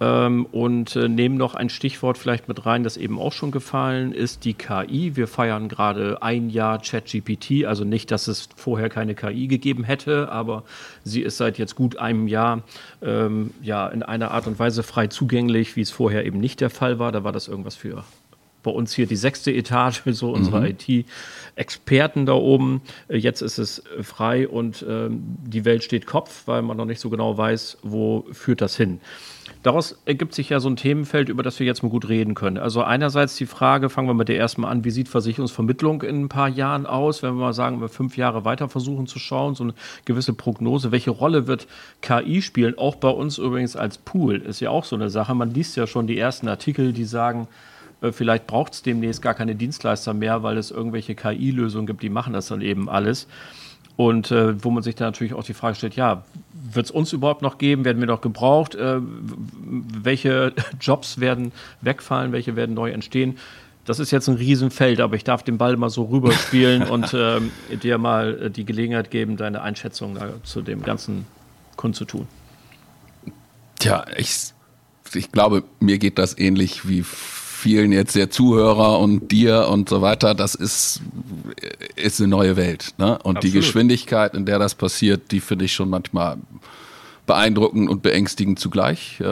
Ähm, 0.00 0.46
und 0.46 0.96
äh, 0.96 1.08
nehmen 1.08 1.36
noch 1.36 1.54
ein 1.54 1.68
Stichwort 1.68 2.16
vielleicht 2.16 2.48
mit 2.48 2.64
rein, 2.64 2.82
das 2.82 2.96
eben 2.96 3.20
auch 3.20 3.32
schon 3.32 3.50
gefallen 3.50 4.12
ist, 4.12 4.44
die 4.44 4.54
KI. 4.54 5.16
Wir 5.16 5.28
feiern 5.28 5.68
gerade 5.68 6.22
ein 6.22 6.48
Jahr 6.48 6.80
ChatGPT, 6.80 7.66
also 7.66 7.84
nicht, 7.84 8.10
dass 8.10 8.26
es 8.26 8.48
vorher 8.56 8.88
keine 8.88 9.14
KI 9.14 9.48
gegeben 9.48 9.84
hätte, 9.84 10.32
aber 10.32 10.64
sie 11.04 11.20
ist 11.20 11.36
seit 11.36 11.58
jetzt 11.58 11.76
gut 11.76 11.98
einem 11.98 12.26
Jahr 12.26 12.62
ähm, 13.02 13.52
ja 13.62 13.86
in 13.86 14.02
einer 14.02 14.30
Art 14.30 14.46
und 14.46 14.58
Weise 14.58 14.82
frei 14.82 15.08
zugänglich, 15.08 15.76
wie 15.76 15.82
es 15.82 15.90
vorher 15.90 16.24
eben 16.24 16.40
nicht 16.40 16.60
der 16.62 16.70
Fall 16.70 16.98
war. 16.98 17.12
Da 17.12 17.22
war 17.22 17.32
das 17.32 17.46
irgendwas 17.46 17.76
für 17.76 18.02
bei 18.62 18.70
uns 18.70 18.92
hier 18.92 19.06
die 19.06 19.16
sechste 19.16 19.52
Etage, 19.52 20.02
so 20.06 20.32
unsere 20.32 20.60
mhm. 20.60 20.66
IT-Experten 20.66 22.26
da 22.26 22.34
oben. 22.34 22.82
Äh, 23.08 23.16
jetzt 23.18 23.42
ist 23.42 23.58
es 23.58 23.82
frei 24.02 24.48
und 24.48 24.84
ähm, 24.88 25.22
die 25.44 25.64
Welt 25.64 25.84
steht 25.84 26.06
Kopf, 26.06 26.42
weil 26.46 26.62
man 26.62 26.76
noch 26.76 26.86
nicht 26.86 27.00
so 27.00 27.10
genau 27.10 27.36
weiß, 27.36 27.78
wo 27.82 28.24
führt 28.32 28.60
das 28.60 28.76
hin. 28.76 29.00
Daraus 29.62 29.96
ergibt 30.06 30.34
sich 30.34 30.48
ja 30.48 30.58
so 30.58 30.68
ein 30.68 30.76
Themenfeld, 30.76 31.28
über 31.28 31.44
das 31.44 31.60
wir 31.60 31.66
jetzt 31.66 31.84
mal 31.84 31.88
gut 31.88 32.08
reden 32.08 32.34
können. 32.34 32.58
Also 32.58 32.82
einerseits 32.82 33.36
die 33.36 33.46
Frage, 33.46 33.90
fangen 33.90 34.08
wir 34.08 34.14
mit 34.14 34.28
der 34.28 34.36
ersten 34.36 34.62
mal 34.62 34.70
an, 34.70 34.84
wie 34.84 34.90
sieht 34.90 35.08
Versicherungsvermittlung 35.08 36.02
in 36.02 36.22
ein 36.22 36.28
paar 36.28 36.48
Jahren 36.48 36.84
aus, 36.84 37.22
wenn 37.22 37.34
wir 37.34 37.40
mal 37.40 37.52
sagen, 37.52 37.80
wir 37.80 37.88
fünf 37.88 38.16
Jahre 38.16 38.44
weiter 38.44 38.68
versuchen 38.68 39.06
zu 39.06 39.20
schauen, 39.20 39.54
so 39.54 39.62
eine 39.62 39.74
gewisse 40.04 40.32
Prognose, 40.32 40.90
welche 40.90 41.10
Rolle 41.10 41.46
wird 41.46 41.68
KI 42.00 42.42
spielen, 42.42 42.76
auch 42.76 42.96
bei 42.96 43.08
uns 43.08 43.38
übrigens 43.38 43.76
als 43.76 43.98
Pool, 43.98 44.36
ist 44.36 44.60
ja 44.60 44.70
auch 44.70 44.84
so 44.84 44.96
eine 44.96 45.10
Sache. 45.10 45.34
Man 45.34 45.54
liest 45.54 45.76
ja 45.76 45.86
schon 45.86 46.08
die 46.08 46.18
ersten 46.18 46.48
Artikel, 46.48 46.92
die 46.92 47.04
sagen, 47.04 47.42
äh, 47.42 47.71
vielleicht 48.10 48.48
braucht 48.48 48.72
es 48.72 48.82
demnächst 48.82 49.22
gar 49.22 49.34
keine 49.34 49.54
Dienstleister 49.54 50.14
mehr, 50.14 50.42
weil 50.42 50.56
es 50.58 50.72
irgendwelche 50.72 51.14
KI-Lösungen 51.14 51.86
gibt, 51.86 52.02
die 52.02 52.10
machen 52.10 52.32
das 52.32 52.48
dann 52.48 52.60
eben 52.60 52.88
alles. 52.88 53.28
Und 53.96 54.30
äh, 54.30 54.62
wo 54.64 54.70
man 54.70 54.82
sich 54.82 54.94
dann 54.94 55.08
natürlich 55.08 55.34
auch 55.34 55.44
die 55.44 55.54
Frage 55.54 55.76
stellt, 55.76 55.96
ja, 55.96 56.24
wird 56.52 56.86
es 56.86 56.90
uns 56.90 57.12
überhaupt 57.12 57.42
noch 57.42 57.58
geben? 57.58 57.84
Werden 57.84 58.00
wir 58.00 58.06
noch 58.06 58.20
gebraucht? 58.20 58.74
Äh, 58.74 59.00
welche 59.00 60.52
Jobs 60.80 61.20
werden 61.20 61.52
wegfallen? 61.82 62.32
Welche 62.32 62.56
werden 62.56 62.74
neu 62.74 62.90
entstehen? 62.90 63.38
Das 63.84 63.98
ist 63.98 64.12
jetzt 64.12 64.28
ein 64.28 64.36
Riesenfeld, 64.36 65.00
aber 65.00 65.16
ich 65.16 65.24
darf 65.24 65.42
den 65.42 65.58
Ball 65.58 65.76
mal 65.76 65.90
so 65.90 66.04
rüberspielen 66.04 66.84
und 66.84 67.12
äh, 67.14 67.40
dir 67.82 67.98
mal 67.98 68.44
äh, 68.44 68.50
die 68.50 68.64
Gelegenheit 68.64 69.10
geben, 69.10 69.36
deine 69.36 69.60
Einschätzung 69.62 70.16
zu 70.44 70.62
dem 70.62 70.82
ganzen 70.82 71.26
kundzutun. 71.76 72.26
Tja, 73.78 74.04
ich, 74.16 74.52
ich 75.14 75.32
glaube, 75.32 75.64
mir 75.80 75.98
geht 75.98 76.18
das 76.18 76.38
ähnlich 76.38 76.88
wie 76.88 77.04
vielen 77.62 77.92
jetzt 77.92 78.16
der 78.16 78.28
Zuhörer 78.28 78.98
und 78.98 79.30
dir 79.30 79.68
und 79.68 79.88
so 79.88 80.02
weiter, 80.02 80.34
das 80.34 80.54
ist, 80.56 81.00
ist 81.94 82.20
eine 82.20 82.28
neue 82.28 82.56
Welt. 82.56 82.94
Ne? 82.98 83.12
Und 83.12 83.36
Absolut. 83.36 83.44
die 83.44 83.52
Geschwindigkeit, 83.52 84.34
in 84.34 84.44
der 84.44 84.58
das 84.58 84.74
passiert, 84.74 85.30
die 85.30 85.40
finde 85.40 85.66
ich 85.66 85.72
schon 85.72 85.88
manchmal 85.88 86.38
beeindruckend 87.24 87.88
und 87.88 88.02
beängstigend 88.02 88.58
zugleich. 88.58 89.20
Äh, 89.20 89.26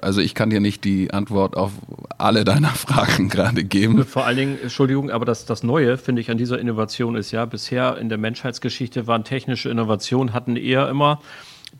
also 0.00 0.20
ich 0.20 0.34
kann 0.34 0.50
dir 0.50 0.60
nicht 0.60 0.84
die 0.84 1.10
Antwort 1.10 1.56
auf 1.56 1.72
alle 2.18 2.44
deiner 2.44 2.68
Fragen 2.86 3.28
gerade 3.28 3.64
geben. 3.64 4.04
Vor 4.04 4.26
allen 4.26 4.36
Dingen, 4.36 4.58
Entschuldigung, 4.62 5.10
aber 5.10 5.24
das, 5.24 5.44
das 5.44 5.64
Neue, 5.64 5.98
finde 5.98 6.22
ich, 6.22 6.30
an 6.30 6.38
dieser 6.38 6.60
Innovation 6.60 7.16
ist 7.16 7.32
ja, 7.32 7.44
bisher 7.44 7.98
in 7.98 8.08
der 8.08 8.18
Menschheitsgeschichte 8.18 9.08
waren 9.08 9.24
technische 9.24 9.70
Innovationen, 9.70 10.32
hatten 10.32 10.54
eher 10.54 10.88
immer 10.88 11.20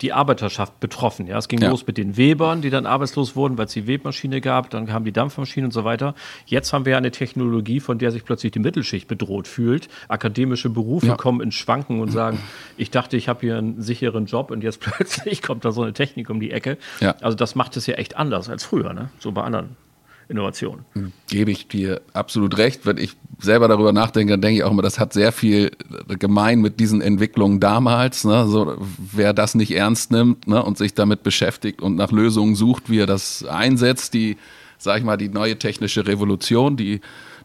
die 0.01 0.13
Arbeiterschaft 0.13 0.79
betroffen. 0.79 1.27
Ja, 1.27 1.37
es 1.37 1.47
ging 1.47 1.61
ja. 1.61 1.69
los 1.69 1.85
mit 1.87 1.97
den 1.97 2.17
Webern, 2.17 2.61
die 2.61 2.69
dann 2.69 2.85
arbeitslos 2.85 3.35
wurden, 3.35 3.57
weil 3.57 3.65
es 3.65 3.73
die 3.73 3.87
Webmaschine 3.87 4.41
gab, 4.41 4.69
dann 4.69 4.85
kamen 4.85 5.05
die 5.05 5.11
Dampfmaschinen 5.11 5.65
und 5.65 5.71
so 5.71 5.83
weiter. 5.83 6.13
Jetzt 6.45 6.73
haben 6.73 6.85
wir 6.85 6.97
eine 6.97 7.11
Technologie, 7.11 7.79
von 7.79 7.97
der 7.97 8.11
sich 8.11 8.23
plötzlich 8.23 8.51
die 8.51 8.59
Mittelschicht 8.59 9.07
bedroht 9.07 9.47
fühlt. 9.47 9.89
Akademische 10.07 10.69
Berufe 10.69 11.07
ja. 11.07 11.15
kommen 11.15 11.41
ins 11.41 11.55
Schwanken 11.55 11.99
und 11.99 12.11
sagen, 12.11 12.39
ich 12.77 12.91
dachte, 12.91 13.17
ich 13.17 13.27
habe 13.27 13.41
hier 13.41 13.57
einen 13.57 13.81
sicheren 13.81 14.25
Job 14.25 14.51
und 14.51 14.63
jetzt 14.63 14.79
plötzlich 14.81 15.41
kommt 15.41 15.65
da 15.65 15.71
so 15.71 15.81
eine 15.81 15.93
Technik 15.93 16.29
um 16.29 16.39
die 16.39 16.51
Ecke. 16.51 16.77
Ja. 16.99 17.15
Also 17.21 17.35
das 17.35 17.55
macht 17.55 17.75
es 17.77 17.87
ja 17.87 17.95
echt 17.95 18.17
anders 18.17 18.49
als 18.49 18.63
früher, 18.63 18.93
ne? 18.93 19.09
So 19.19 19.31
bei 19.31 19.43
anderen 19.43 19.86
Innovation. 20.29 20.83
Gebe 21.29 21.51
ich 21.51 21.67
dir 21.67 22.01
absolut 22.13 22.57
recht. 22.57 22.85
Wenn 22.85 22.97
ich 22.97 23.15
selber 23.39 23.67
darüber 23.67 23.93
nachdenke, 23.93 24.33
dann 24.33 24.41
denke 24.41 24.57
ich 24.57 24.63
auch 24.63 24.71
immer, 24.71 24.81
das 24.81 24.99
hat 24.99 25.13
sehr 25.13 25.31
viel 25.31 25.71
gemein 26.19 26.59
mit 26.59 26.79
diesen 26.79 27.01
Entwicklungen 27.01 27.59
damals. 27.59 28.25
Ne? 28.25 28.47
So, 28.47 28.75
wer 28.97 29.33
das 29.33 29.55
nicht 29.55 29.71
ernst 29.71 30.11
nimmt 30.11 30.47
ne? 30.47 30.61
und 30.61 30.77
sich 30.77 30.93
damit 30.93 31.23
beschäftigt 31.23 31.81
und 31.81 31.95
nach 31.95 32.11
Lösungen 32.11 32.55
sucht, 32.55 32.89
wie 32.89 32.99
er 32.99 33.05
das 33.05 33.45
einsetzt, 33.45 34.13
die, 34.13 34.37
sag 34.77 34.97
ich 34.97 35.03
mal, 35.05 35.17
die 35.17 35.29
neue 35.29 35.57
technische 35.57 36.05
Revolution, 36.05 36.75
die, 36.75 36.99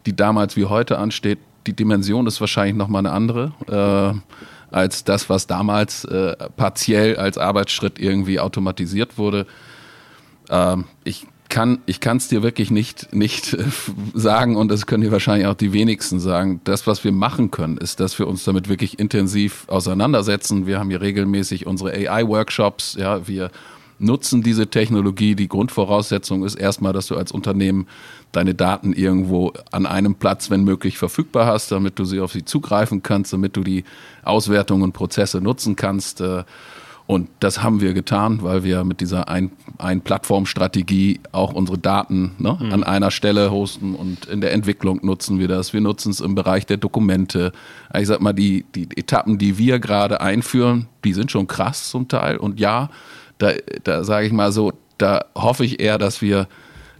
die 0.06 0.16
damals 0.16 0.56
wie 0.56 0.64
heute 0.64 0.98
ansteht, 0.98 1.38
die 1.68 1.74
Dimension 1.74 2.26
ist 2.26 2.40
wahrscheinlich 2.40 2.74
nochmal 2.74 3.06
eine 3.06 3.12
andere. 3.12 3.52
Äh, 3.68 4.18
als 4.72 5.04
das, 5.04 5.28
was 5.28 5.46
damals 5.46 6.04
äh, 6.04 6.34
partiell 6.56 7.16
als 7.16 7.38
Arbeitsschritt 7.38 7.98
irgendwie 7.98 8.40
automatisiert 8.40 9.18
wurde. 9.18 9.46
Ähm, 10.48 10.86
ich 11.04 11.26
kann 11.52 11.82
ich 11.84 12.00
kann 12.00 12.16
es 12.16 12.28
dir 12.28 12.42
wirklich 12.42 12.70
nicht 12.70 13.12
nicht 13.12 13.52
äh, 13.52 13.62
sagen 14.14 14.56
und 14.56 14.70
das 14.70 14.86
können 14.86 15.02
dir 15.02 15.12
wahrscheinlich 15.12 15.46
auch 15.46 15.54
die 15.54 15.74
wenigsten 15.74 16.18
sagen. 16.18 16.62
Das, 16.64 16.86
was 16.86 17.04
wir 17.04 17.12
machen 17.12 17.50
können, 17.50 17.76
ist, 17.76 18.00
dass 18.00 18.18
wir 18.18 18.26
uns 18.26 18.44
damit 18.44 18.70
wirklich 18.70 18.98
intensiv 18.98 19.66
auseinandersetzen. 19.68 20.66
Wir 20.66 20.78
haben 20.78 20.88
hier 20.88 21.02
regelmäßig 21.02 21.66
unsere 21.66 21.92
AI-Workshops. 21.92 22.96
Ja, 22.98 23.28
wir 23.28 23.50
nutzen 23.98 24.42
diese 24.42 24.68
Technologie. 24.68 25.34
Die 25.34 25.46
Grundvoraussetzung 25.46 26.42
ist 26.42 26.54
erstmal, 26.54 26.94
dass 26.94 27.06
du 27.06 27.16
als 27.16 27.32
Unternehmen 27.32 27.86
deine 28.32 28.54
Daten 28.54 28.94
irgendwo 28.94 29.52
an 29.72 29.84
einem 29.84 30.14
Platz, 30.14 30.48
wenn 30.48 30.64
möglich, 30.64 30.96
verfügbar 30.96 31.44
hast, 31.44 31.70
damit 31.70 31.98
du 31.98 32.06
sie 32.06 32.20
auf 32.20 32.32
sie 32.32 32.46
zugreifen 32.46 33.02
kannst, 33.02 33.34
damit 33.34 33.58
du 33.58 33.62
die 33.62 33.84
Auswertungen 34.22 34.84
und 34.84 34.94
Prozesse 34.94 35.42
nutzen 35.42 35.76
kannst. 35.76 36.22
Und 37.06 37.28
das 37.40 37.62
haben 37.62 37.80
wir 37.80 37.94
getan, 37.94 38.42
weil 38.42 38.64
wir 38.64 38.84
mit 38.84 39.00
dieser 39.00 39.28
Ein-Plattform-Strategie 39.28 41.20
auch 41.32 41.52
unsere 41.52 41.78
Daten 41.78 42.32
ne, 42.38 42.56
mhm. 42.60 42.72
an 42.72 42.84
einer 42.84 43.10
Stelle 43.10 43.50
hosten 43.50 43.94
und 43.94 44.26
in 44.26 44.40
der 44.40 44.52
Entwicklung 44.52 45.00
nutzen 45.02 45.38
wir 45.38 45.48
das. 45.48 45.72
Wir 45.72 45.80
nutzen 45.80 46.10
es 46.10 46.20
im 46.20 46.34
Bereich 46.34 46.64
der 46.64 46.76
Dokumente. 46.76 47.52
Ich 47.98 48.06
sag 48.06 48.20
mal, 48.20 48.32
die, 48.32 48.64
die 48.74 48.88
Etappen, 48.96 49.38
die 49.38 49.58
wir 49.58 49.80
gerade 49.80 50.20
einführen, 50.20 50.86
die 51.04 51.12
sind 51.12 51.30
schon 51.30 51.48
krass 51.48 51.90
zum 51.90 52.08
Teil. 52.08 52.36
Und 52.36 52.60
ja, 52.60 52.88
da, 53.38 53.52
da 53.82 54.04
sage 54.04 54.26
ich 54.26 54.32
mal 54.32 54.52
so, 54.52 54.72
da 54.96 55.24
hoffe 55.34 55.64
ich 55.64 55.80
eher, 55.80 55.98
dass 55.98 56.22
wir 56.22 56.46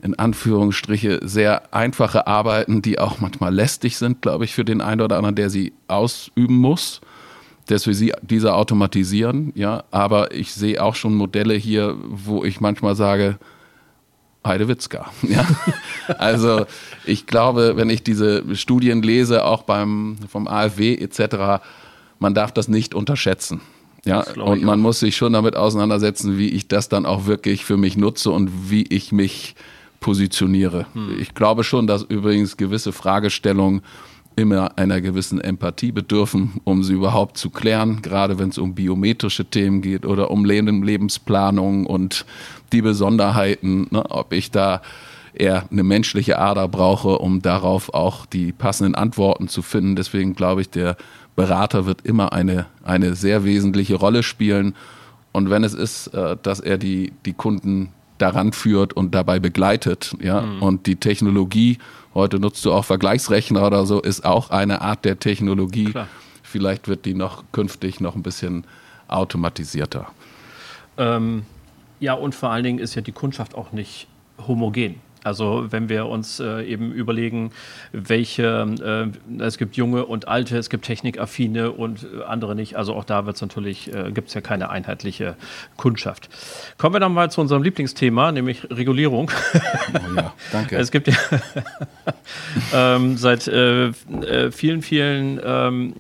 in 0.03 0.19
Anführungsstriche 0.19 1.21
sehr 1.23 1.73
einfache 1.73 2.27
Arbeiten, 2.27 2.83
die 2.83 2.99
auch 2.99 3.21
manchmal 3.21 3.55
lästig 3.55 3.97
sind, 3.97 4.21
glaube 4.21 4.45
ich, 4.45 4.53
für 4.53 4.65
den 4.65 4.81
einen 4.81 5.01
oder 5.01 5.17
anderen, 5.17 5.37
der 5.37 5.49
sie 5.49 5.73
ausüben 5.87 6.57
muss, 6.57 7.01
dass 7.67 7.87
wir 7.87 7.95
sie, 7.95 8.13
diese 8.23 8.55
automatisieren, 8.55 9.53
ja, 9.55 9.85
aber 9.91 10.35
ich 10.35 10.53
sehe 10.53 10.83
auch 10.83 10.95
schon 10.95 11.15
Modelle 11.15 11.55
hier, 11.55 11.97
wo 12.09 12.45
ich 12.45 12.61
manchmal 12.61 12.95
sage, 12.95 13.39
Heidewitzka. 14.47 15.11
Ja. 15.29 15.47
Also 16.19 16.67
ich 17.05 17.27
glaube, 17.27 17.75
wenn 17.77 17.89
ich 17.89 18.03
diese 18.03 18.57
Studien 18.57 19.03
lese, 19.03 19.45
auch 19.45 19.63
beim 19.63 20.17
vom 20.29 20.49
AfW 20.49 20.95
etc., 20.97 21.63
man 22.19 22.35
darf 22.35 22.53
das 22.53 22.69
nicht 22.69 22.95
unterschätzen. 22.95 23.61
Ja, 24.05 24.25
und 24.33 24.65
man 24.65 24.81
auch. 24.81 24.83
muss 24.83 25.01
sich 25.01 25.17
schon 25.17 25.33
damit 25.33 25.55
auseinandersetzen, 25.55 26.37
wie 26.37 26.49
ich 26.49 26.67
das 26.67 26.89
dann 26.89 27.07
auch 27.07 27.27
wirklich 27.27 27.65
für 27.65 27.77
mich 27.77 27.97
nutze 27.97 28.31
und 28.31 28.71
wie 28.71 28.83
ich 28.83 29.13
mich 29.13 29.55
positioniere. 30.01 30.87
Hm. 30.95 31.17
Ich 31.21 31.35
glaube 31.35 31.63
schon, 31.63 31.87
dass 31.87 32.03
übrigens 32.03 32.57
gewisse 32.57 32.93
Fragestellungen 32.93 33.83
immer 34.37 34.79
einer 34.79 35.01
gewissen 35.01 35.41
Empathie 35.41 35.93
bedürfen, 35.93 36.61
um 36.65 36.83
sie 36.83 36.95
überhaupt 36.95 37.39
zu 37.39 37.51
klären, 37.51 38.03
gerade 38.03 38.39
wenn 38.39 38.49
es 38.51 38.59
um 38.59 38.75
biometrische 38.75 39.45
Themen 39.45 39.83
geht 39.83 40.07
oder 40.07 40.31
um 40.31 40.45
Lebensplanung 40.45 41.87
und 41.87 42.25
die 42.73 42.83
Besonderheiten, 42.83 43.89
ne, 43.91 44.11
ob 44.11 44.33
ich 44.33 44.51
da 44.51 44.83
eher 45.35 45.65
eine 45.71 45.83
menschliche 45.83 46.39
Ader 46.39 46.69
brauche, 46.69 47.19
um 47.19 47.43
darauf 47.43 47.95
auch 47.95 48.27
die 48.27 48.53
passenden 48.53 48.95
Antworten 48.95 49.49
zu 49.49 49.63
finden. 49.63 49.97
Deswegen 49.97 50.35
glaube 50.35 50.61
ich, 50.61 50.71
der 50.71 50.97
Berater 51.37 51.87
wird 51.87 52.03
immer 52.05 52.33
eine, 52.33 52.67
eine 52.83 53.15
sehr 53.15 53.45
wesentliche 53.45 53.95
Rolle 53.95 54.23
spielen. 54.23 54.75
Und 55.33 55.49
wenn 55.49 55.65
es 55.65 55.75
ist, 55.75 56.09
äh, 56.09 56.37
dass 56.43 56.61
er 56.61 56.77
die, 56.77 57.13
die 57.25 57.33
Kunden 57.33 57.89
daran 58.23 58.53
führt 58.53 58.93
und 58.93 59.15
dabei 59.15 59.41
begleitet, 59.41 60.17
ja, 60.21 60.43
mhm. 60.43 60.63
und 60.63 60.87
die 60.87 60.97
Technologie, 60.97 61.79
heute 62.15 62.39
nutzt 62.39 62.65
du 62.65 62.73
auch 62.73 62.85
Vergleichsrechner 62.85 63.67
oder 63.67 63.85
so, 63.85 64.01
ist 64.01 64.25
auch 64.25 64.51
eine 64.51 64.81
Art 64.81 65.05
der 65.05 65.19
Technologie. 65.19 65.91
Klar. 65.91 66.09
Vielleicht 66.43 66.87
wird 66.87 67.05
die 67.05 67.15
noch 67.15 67.45
künftig 67.51 68.01
noch 68.01 68.15
ein 68.15 68.23
bisschen 68.23 68.65
automatisierter. 69.09 70.07
Ähm, 70.99 71.45
ja, 71.99 72.15
und 72.15 72.35
vor 72.35 72.51
allen 72.51 72.65
Dingen 72.65 72.79
ist 72.79 72.95
ja 72.95 73.03
die 73.03 73.13
Kundschaft 73.13 73.55
auch 73.55 73.73
nicht 73.73 74.07
homogen. 74.47 74.97
Also 75.25 75.67
wenn 75.71 75.89
wir 75.89 76.07
uns 76.07 76.41
äh, 76.41 76.63
eben 76.65 76.93
überlegen, 76.93 77.53
welche, 77.93 79.13
äh, 79.39 79.43
es 79.43 79.57
gibt 79.57 79.77
junge 79.77 80.05
und 80.05 80.27
alte, 80.27 80.59
es 80.59 80.69
gibt 80.69 80.85
technikaffine 80.85 81.71
und 81.71 82.05
äh, 82.05 82.25
andere 82.25 82.57
nicht. 82.57 82.77
Also 82.77 82.95
auch 82.95 83.05
da 83.05 83.25
wird 83.25 83.37
es 83.37 83.43
natürlich, 83.43 83.93
äh, 83.95 84.11
gibt 84.11 84.29
es 84.29 84.35
ja 84.35 84.41
keine 84.41 84.71
einheitliche 84.71 85.37
Kundschaft. 85.77 86.29
Kommen 86.77 86.95
wir 86.97 87.01
dann 87.01 87.15
mal 87.15 87.31
zu 87.31 87.41
unserem 87.41 87.63
Lieblingsthema, 87.63 88.33
nämlich 88.33 88.69
Regulierung. 88.71 89.31
Oh 89.95 90.17
ja, 90.17 90.35
danke. 90.51 90.77
es 90.79 90.91
gibt 90.91 91.07
ja 91.07 91.15
ähm, 92.75 93.17
seit 93.17 93.47
äh, 93.47 93.87
äh, 93.87 94.51
vielen, 94.51 94.83
vielen 94.83 95.41
ähm, 95.45 95.95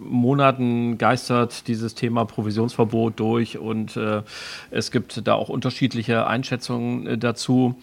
Monaten 0.00 0.98
geistert 0.98 1.66
dieses 1.66 1.94
Thema 1.94 2.26
Provisionsverbot 2.26 3.18
durch 3.18 3.56
und 3.56 3.98
es 4.70 4.90
gibt 4.90 5.26
da 5.26 5.32
auch 5.34 5.48
unterschiedliche 5.48 6.26
Einschätzungen 6.26 7.18
dazu 7.18 7.76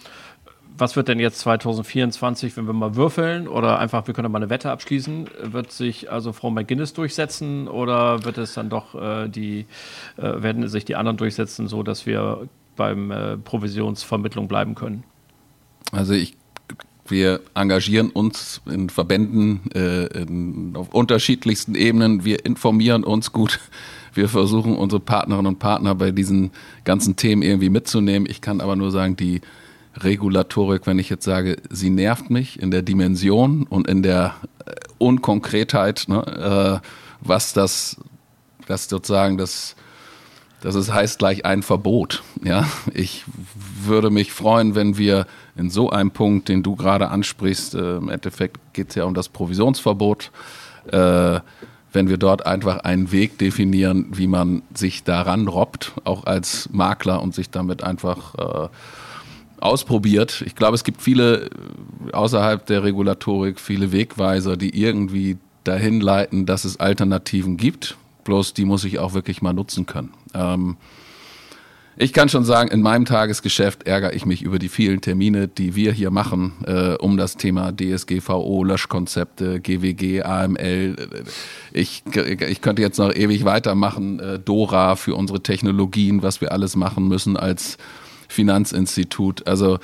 was 0.80 0.96
wird 0.96 1.08
denn 1.08 1.20
jetzt 1.20 1.40
2024, 1.40 2.56
wenn 2.58 2.66
wir 2.66 2.74
mal 2.74 2.96
würfeln 2.96 3.48
oder 3.48 3.80
einfach, 3.80 4.08
wir 4.08 4.14
können 4.14 4.32
mal 4.32 4.40
eine 4.40 4.50
Wette 4.50 4.72
abschließen, 4.72 5.30
wird 5.44 5.72
sich 5.72 6.12
also 6.12 6.34
Frau 6.34 6.50
McGuinness 6.50 6.94
durchsetzen 6.94 7.68
oder 7.68 8.24
wird 8.24 8.38
es 8.38 8.54
dann 8.54 8.70
doch 8.70 8.96
äh, 8.96 9.28
die, 9.28 9.66
äh, 10.18 10.42
werden 10.42 10.68
sich 10.68 10.86
die 10.86 10.96
anderen 10.96 11.18
durchsetzen, 11.18 11.68
so 11.68 11.84
dass 11.84 12.06
wir 12.06 12.48
beim 12.76 13.12
äh, 13.12 13.38
Provisionsvermittlung 13.38 14.48
bleiben 14.48 14.76
können? 14.76 15.04
Also 15.92 16.14
ich 16.14 16.38
wir 17.08 17.42
engagieren 17.56 18.12
uns 18.12 18.62
in 18.68 18.90
Verbänden 18.90 19.62
äh, 19.74 20.06
in, 20.22 20.76
auf 20.76 20.94
unterschiedlichsten 20.94 21.74
Ebenen. 21.74 22.24
Wir 22.24 22.46
informieren 22.46 23.04
uns 23.04 23.32
gut. 23.32 23.60
Wir 24.14 24.30
versuchen 24.30 24.76
unsere 24.76 25.00
Partnerinnen 25.00 25.54
und 25.54 25.60
Partner 25.60 25.96
bei 25.96 26.12
diesen 26.12 26.52
ganzen 26.84 27.16
Themen 27.16 27.42
irgendwie 27.42 27.70
mitzunehmen. 27.70 28.28
Ich 28.30 28.42
kann 28.42 28.62
aber 28.62 28.76
nur 28.76 28.92
sagen, 28.92 29.16
die 29.16 29.42
Regulatorik, 29.98 30.86
wenn 30.88 31.00
ich 31.00 31.10
jetzt 31.10 31.26
sage, 31.26 31.58
sie 31.70 31.90
nervt 31.90 32.30
mich 32.30 32.62
in 32.62 32.72
der 32.72 32.82
Dimension 32.82 33.64
und 33.64 33.88
in 33.88 34.04
der 34.04 34.36
äh, 34.66 34.72
Unkonkretheit, 34.98 36.06
ne, 36.08 36.82
äh, 36.82 36.88
was 37.22 37.54
das, 37.54 37.98
das 38.68 38.88
sozusagen 38.88 39.38
das, 39.38 39.76
das 40.62 40.76
ist, 40.76 40.94
heißt 40.94 41.20
gleich 41.20 41.46
ein 41.46 41.64
Verbot. 41.64 42.24
Ja, 42.44 42.68
ich 42.94 43.26
würde 43.82 44.10
mich 44.10 44.32
freuen, 44.32 44.76
wenn 44.76 44.98
wir 44.98 45.26
in 45.58 45.70
so 45.70 45.90
einem 45.90 46.12
Punkt, 46.12 46.50
den 46.50 46.64
du 46.64 46.76
gerade 46.76 47.10
ansprichst, 47.10 47.76
äh, 47.76 47.98
im 47.98 48.10
Endeffekt 48.10 48.58
geht 48.74 48.90
es 48.90 48.96
ja 48.96 49.06
um 49.06 49.14
das 49.14 49.30
Provisionsverbot, 49.30 50.32
äh, 50.92 51.40
wenn 51.92 52.08
wir 52.08 52.18
dort 52.18 52.46
einfach 52.46 52.78
einen 52.82 53.12
Weg 53.12 53.40
definieren, 53.40 54.06
wie 54.12 54.28
man 54.28 54.62
sich 54.74 55.04
daran 55.04 55.48
robbt, 55.48 55.94
auch 56.04 56.26
als 56.26 56.70
Makler 56.72 57.22
und 57.22 57.34
sich 57.34 57.50
damit 57.50 57.84
einfach 57.84 58.36
äh, 58.36 58.70
ausprobiert. 59.60 60.44
Ich 60.46 60.56
glaube, 60.56 60.76
es 60.76 60.84
gibt 60.84 61.02
viele 61.02 61.46
äh, 61.46 62.12
außerhalb 62.12 62.66
der 62.66 62.84
Regulatorik, 62.84 63.60
viele 63.60 63.92
Wegweiser, 63.92 64.58
die 64.58 64.80
irgendwie 64.80 65.38
dahin 65.64 66.02
leiten, 66.02 66.46
dass 66.46 66.66
es 66.66 66.80
Alternativen 66.80 67.58
gibt. 67.58 67.98
Bloß 68.24 68.54
die 68.54 68.66
muss 68.66 68.84
ich 68.84 69.00
auch 69.00 69.14
wirklich 69.14 69.42
mal 69.42 69.54
nutzen 69.54 69.86
können. 69.86 70.14
Ähm, 70.34 70.78
ich 72.02 72.14
kann 72.14 72.30
schon 72.30 72.46
sagen, 72.46 72.72
in 72.72 72.82
meinem 72.82 73.04
Tagesgeschäft 73.04 73.84
ärgere 73.84 74.14
ich 74.14 74.26
mich 74.26 74.42
über 74.42 74.58
die 74.58 74.70
vielen 74.70 75.02
Termine, 75.02 75.50
die 75.50 75.76
wir 75.76 75.92
hier 75.92 76.12
machen, 76.12 76.54
äh, 76.66 76.94
um 76.94 77.18
das 77.18 77.36
Thema 77.36 77.74
DSGVO, 77.74 78.64
Löschkonzepte, 78.64 79.60
GWG, 79.60 80.22
AML. 80.22 80.96
Ich, 81.74 82.04
ich 82.16 82.62
könnte 82.62 82.82
jetzt 82.82 83.00
noch 83.00 83.14
ewig 83.14 83.44
weitermachen. 83.44 84.22
Äh, 84.22 84.40
Dora 84.40 84.96
für 84.96 85.14
unsere 85.14 85.44
Technologien, 85.44 86.24
was 86.24 86.40
wir 86.40 86.54
alles 86.54 86.78
machen 86.78 87.10
müssen 87.10 87.36
als 87.36 87.78
Finanzinstitut. 88.30 89.46
Also, 89.48 89.80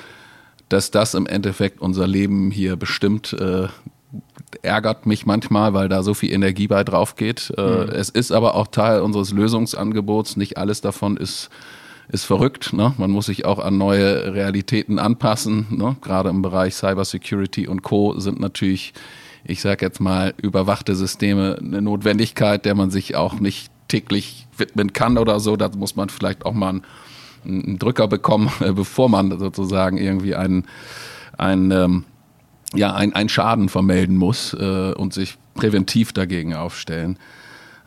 dass 0.70 0.90
das 0.90 1.14
im 1.14 1.26
Endeffekt 1.26 1.80
unser 1.80 2.06
Leben 2.06 2.50
hier 2.50 2.76
bestimmt, 2.76 3.34
äh, 3.34 3.68
ärgert 4.62 5.06
mich 5.06 5.26
manchmal, 5.26 5.74
weil 5.74 5.88
da 5.88 6.02
so 6.02 6.14
viel 6.14 6.32
Energie 6.32 6.68
bei 6.68 6.82
drauf 6.84 7.16
geht. 7.16 7.52
Äh, 7.56 7.62
mhm. 7.62 7.90
Es 7.90 8.08
ist 8.08 8.32
aber 8.32 8.54
auch 8.54 8.68
Teil 8.68 9.00
unseres 9.02 9.32
Lösungsangebots. 9.32 10.36
Nicht 10.36 10.56
alles 10.56 10.80
davon 10.80 11.16
ist 11.16 11.50
ist 12.08 12.24
verrückt. 12.24 12.72
Ne? 12.72 12.94
Man 12.98 13.10
muss 13.10 13.26
sich 13.26 13.44
auch 13.44 13.58
an 13.58 13.78
neue 13.78 14.32
Realitäten 14.32 14.98
anpassen. 14.98 15.66
Ne? 15.70 15.96
Gerade 16.02 16.28
im 16.30 16.42
Bereich 16.42 16.74
Cybersecurity 16.74 17.66
und 17.66 17.82
Co. 17.82 18.18
sind 18.18 18.38
natürlich, 18.38 18.94
ich 19.44 19.60
sage 19.60 19.84
jetzt 19.84 20.00
mal, 20.00 20.32
überwachte 20.40 20.94
Systeme 20.94 21.58
eine 21.60 21.82
Notwendigkeit, 21.82 22.64
der 22.64 22.74
man 22.74 22.90
sich 22.90 23.16
auch 23.16 23.40
nicht 23.40 23.70
täglich 23.88 24.46
widmen 24.56 24.92
kann 24.92 25.18
oder 25.18 25.40
so. 25.40 25.56
Da 25.56 25.68
muss 25.76 25.96
man 25.96 26.08
vielleicht 26.08 26.46
auch 26.46 26.54
mal 26.54 26.74
ein 26.74 26.82
einen 27.46 27.78
Drücker 27.78 28.08
bekommen, 28.08 28.50
bevor 28.74 29.08
man 29.08 29.38
sozusagen 29.38 29.98
irgendwie 29.98 30.34
einen, 30.34 30.66
ein, 31.38 31.70
ähm, 31.70 32.04
ja, 32.74 32.94
ein, 32.94 33.14
ein 33.14 33.28
Schaden 33.28 33.68
vermelden 33.68 34.16
muss 34.16 34.54
äh, 34.54 34.92
und 34.92 35.12
sich 35.12 35.36
präventiv 35.54 36.12
dagegen 36.12 36.54
aufstellen. 36.54 37.18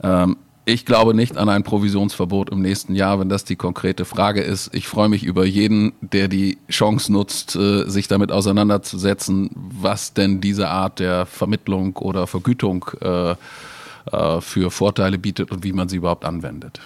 Ähm, 0.01 0.37
ich 0.65 0.85
glaube 0.85 1.15
nicht 1.15 1.35
an 1.35 1.49
ein 1.49 1.63
Provisionsverbot 1.63 2.51
im 2.51 2.61
nächsten 2.61 2.93
Jahr, 2.93 3.19
wenn 3.19 3.29
das 3.29 3.43
die 3.43 3.55
konkrete 3.55 4.05
Frage 4.05 4.41
ist. 4.41 4.69
Ich 4.73 4.87
freue 4.87 5.09
mich 5.09 5.23
über 5.23 5.43
jeden, 5.45 5.93
der 6.01 6.27
die 6.27 6.59
Chance 6.69 7.11
nutzt, 7.11 7.55
äh, 7.55 7.89
sich 7.89 8.07
damit 8.07 8.31
auseinanderzusetzen, 8.31 9.49
was 9.55 10.13
denn 10.13 10.41
diese 10.41 10.69
Art 10.69 10.99
der 10.99 11.25
Vermittlung 11.25 11.97
oder 11.97 12.27
Vergütung 12.27 12.85
äh, 13.01 13.31
äh, 13.31 14.41
für 14.41 14.69
Vorteile 14.69 15.17
bietet 15.17 15.51
und 15.51 15.63
wie 15.63 15.73
man 15.73 15.89
sie 15.89 15.97
überhaupt 15.97 16.23
anwendet. 16.23 16.81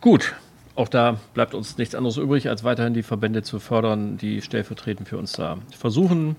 Gut, 0.00 0.34
auch 0.74 0.88
da 0.88 1.18
bleibt 1.34 1.54
uns 1.54 1.76
nichts 1.78 1.94
anderes 1.94 2.16
übrig, 2.16 2.48
als 2.48 2.64
weiterhin 2.64 2.94
die 2.94 3.02
Verbände 3.02 3.42
zu 3.42 3.58
fördern, 3.58 4.16
die 4.16 4.40
stellvertretend 4.40 5.08
für 5.08 5.18
uns 5.18 5.32
da 5.32 5.58
versuchen. 5.76 6.36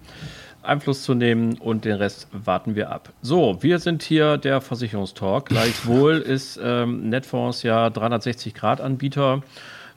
Einfluss 0.63 1.03
zu 1.03 1.13
nehmen 1.13 1.57
und 1.57 1.85
den 1.85 1.95
Rest 1.95 2.27
warten 2.31 2.75
wir 2.75 2.89
ab. 2.89 3.11
So, 3.21 3.61
wir 3.61 3.79
sind 3.79 4.01
hier 4.01 4.37
der 4.37 4.61
Versicherungstalk. 4.61 5.47
Gleichwohl 5.47 6.13
ist 6.17 6.59
ähm, 6.63 7.09
Netfonds 7.09 7.63
ja 7.63 7.87
360-Grad-Anbieter. 7.87 9.43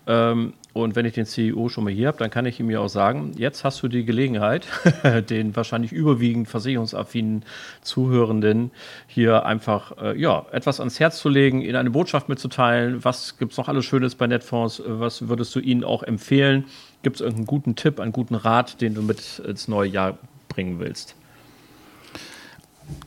Ähm, 0.06 0.54
und 0.72 0.94
wenn 0.94 1.06
ich 1.06 1.14
den 1.14 1.24
CEO 1.24 1.68
schon 1.70 1.84
mal 1.84 1.92
hier 1.92 2.08
habe, 2.08 2.18
dann 2.18 2.30
kann 2.30 2.44
ich 2.44 2.60
ihm 2.60 2.70
ja 2.70 2.80
auch 2.80 2.88
sagen, 2.88 3.32
jetzt 3.36 3.64
hast 3.64 3.82
du 3.82 3.88
die 3.88 4.04
Gelegenheit, 4.04 4.66
den 5.30 5.56
wahrscheinlich 5.56 5.90
überwiegend 5.90 6.48
versicherungsaffinen 6.48 7.44
Zuhörenden 7.80 8.70
hier 9.06 9.46
einfach 9.46 9.96
äh, 9.96 10.20
ja, 10.20 10.44
etwas 10.52 10.78
ans 10.80 11.00
Herz 11.00 11.18
zu 11.18 11.30
legen, 11.30 11.62
ihnen 11.62 11.76
eine 11.76 11.90
Botschaft 11.90 12.28
mitzuteilen. 12.28 13.04
Was 13.04 13.38
gibt 13.38 13.52
es 13.52 13.58
noch 13.58 13.68
alles 13.68 13.86
Schönes 13.86 14.14
bei 14.14 14.26
Netfonds? 14.26 14.82
Was 14.86 15.28
würdest 15.28 15.54
du 15.54 15.60
ihnen 15.60 15.82
auch 15.82 16.02
empfehlen? 16.02 16.66
Gibt 17.02 17.16
es 17.16 17.20
irgendeinen 17.22 17.46
guten 17.46 17.74
Tipp, 17.74 17.98
einen 17.98 18.12
guten 18.12 18.34
Rat, 18.34 18.80
den 18.82 18.94
du 18.94 19.02
mit 19.02 19.38
ins 19.38 19.68
neue 19.68 19.88
Jahr 19.88 20.18
bringen 20.48 20.78
willst? 20.78 21.16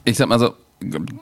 Ich 0.05 0.17
sag 0.17 0.27
mal 0.27 0.39
so, 0.39 0.55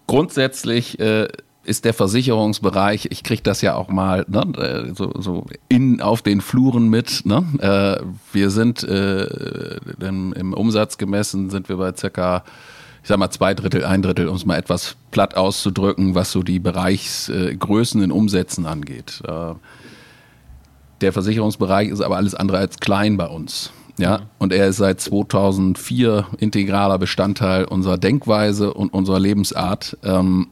grundsätzlich 0.07 0.99
äh, 0.99 1.27
ist 1.67 1.83
der 1.83 1.93
Versicherungsbereich, 1.93 3.09
ich 3.11 3.23
kriege 3.23 3.43
das 3.43 3.61
ja 3.61 3.75
auch 3.75 3.89
mal 3.89 4.25
ne, 4.29 4.41
äh, 4.57 4.93
so, 4.95 5.11
so 5.19 5.45
in 5.67 6.01
auf 6.01 6.21
den 6.21 6.39
Fluren 6.39 6.87
mit. 6.87 7.25
Ne? 7.25 7.43
Äh, 7.59 8.05
wir 8.31 8.49
sind 8.49 8.83
äh, 8.83 9.25
im, 9.99 10.31
im, 10.33 10.53
Umsatz 10.53 10.97
gemessen, 10.97 11.49
sind 11.49 11.67
wir 11.67 11.75
bei 11.75 11.93
circa, 11.93 12.43
ich 13.01 13.09
sag 13.09 13.19
mal, 13.19 13.29
zwei 13.31 13.53
Drittel, 13.53 13.83
ein 13.83 14.01
Drittel, 14.01 14.29
um 14.29 14.37
es 14.37 14.45
mal 14.45 14.57
etwas 14.57 14.95
platt 15.11 15.35
auszudrücken, 15.35 16.15
was 16.15 16.31
so 16.31 16.41
die 16.41 16.59
Bereichsgrößen 16.59 18.01
in 18.01 18.11
Umsätzen 18.11 18.65
angeht. 18.65 19.21
Äh, 19.27 19.53
der 21.01 21.11
Versicherungsbereich 21.11 21.89
ist 21.89 22.01
aber 22.01 22.15
alles 22.15 22.33
andere 22.33 22.59
als 22.59 22.77
klein 22.77 23.17
bei 23.17 23.27
uns. 23.27 23.71
Ja, 23.99 24.21
und 24.37 24.53
er 24.53 24.67
ist 24.67 24.77
seit 24.77 25.01
2004 25.01 26.27
integraler 26.37 26.99
Bestandteil 26.99 27.65
unserer 27.65 27.97
Denkweise 27.97 28.73
und 28.73 28.93
unserer 28.93 29.19
Lebensart. 29.19 29.97
Ähm, 30.03 30.47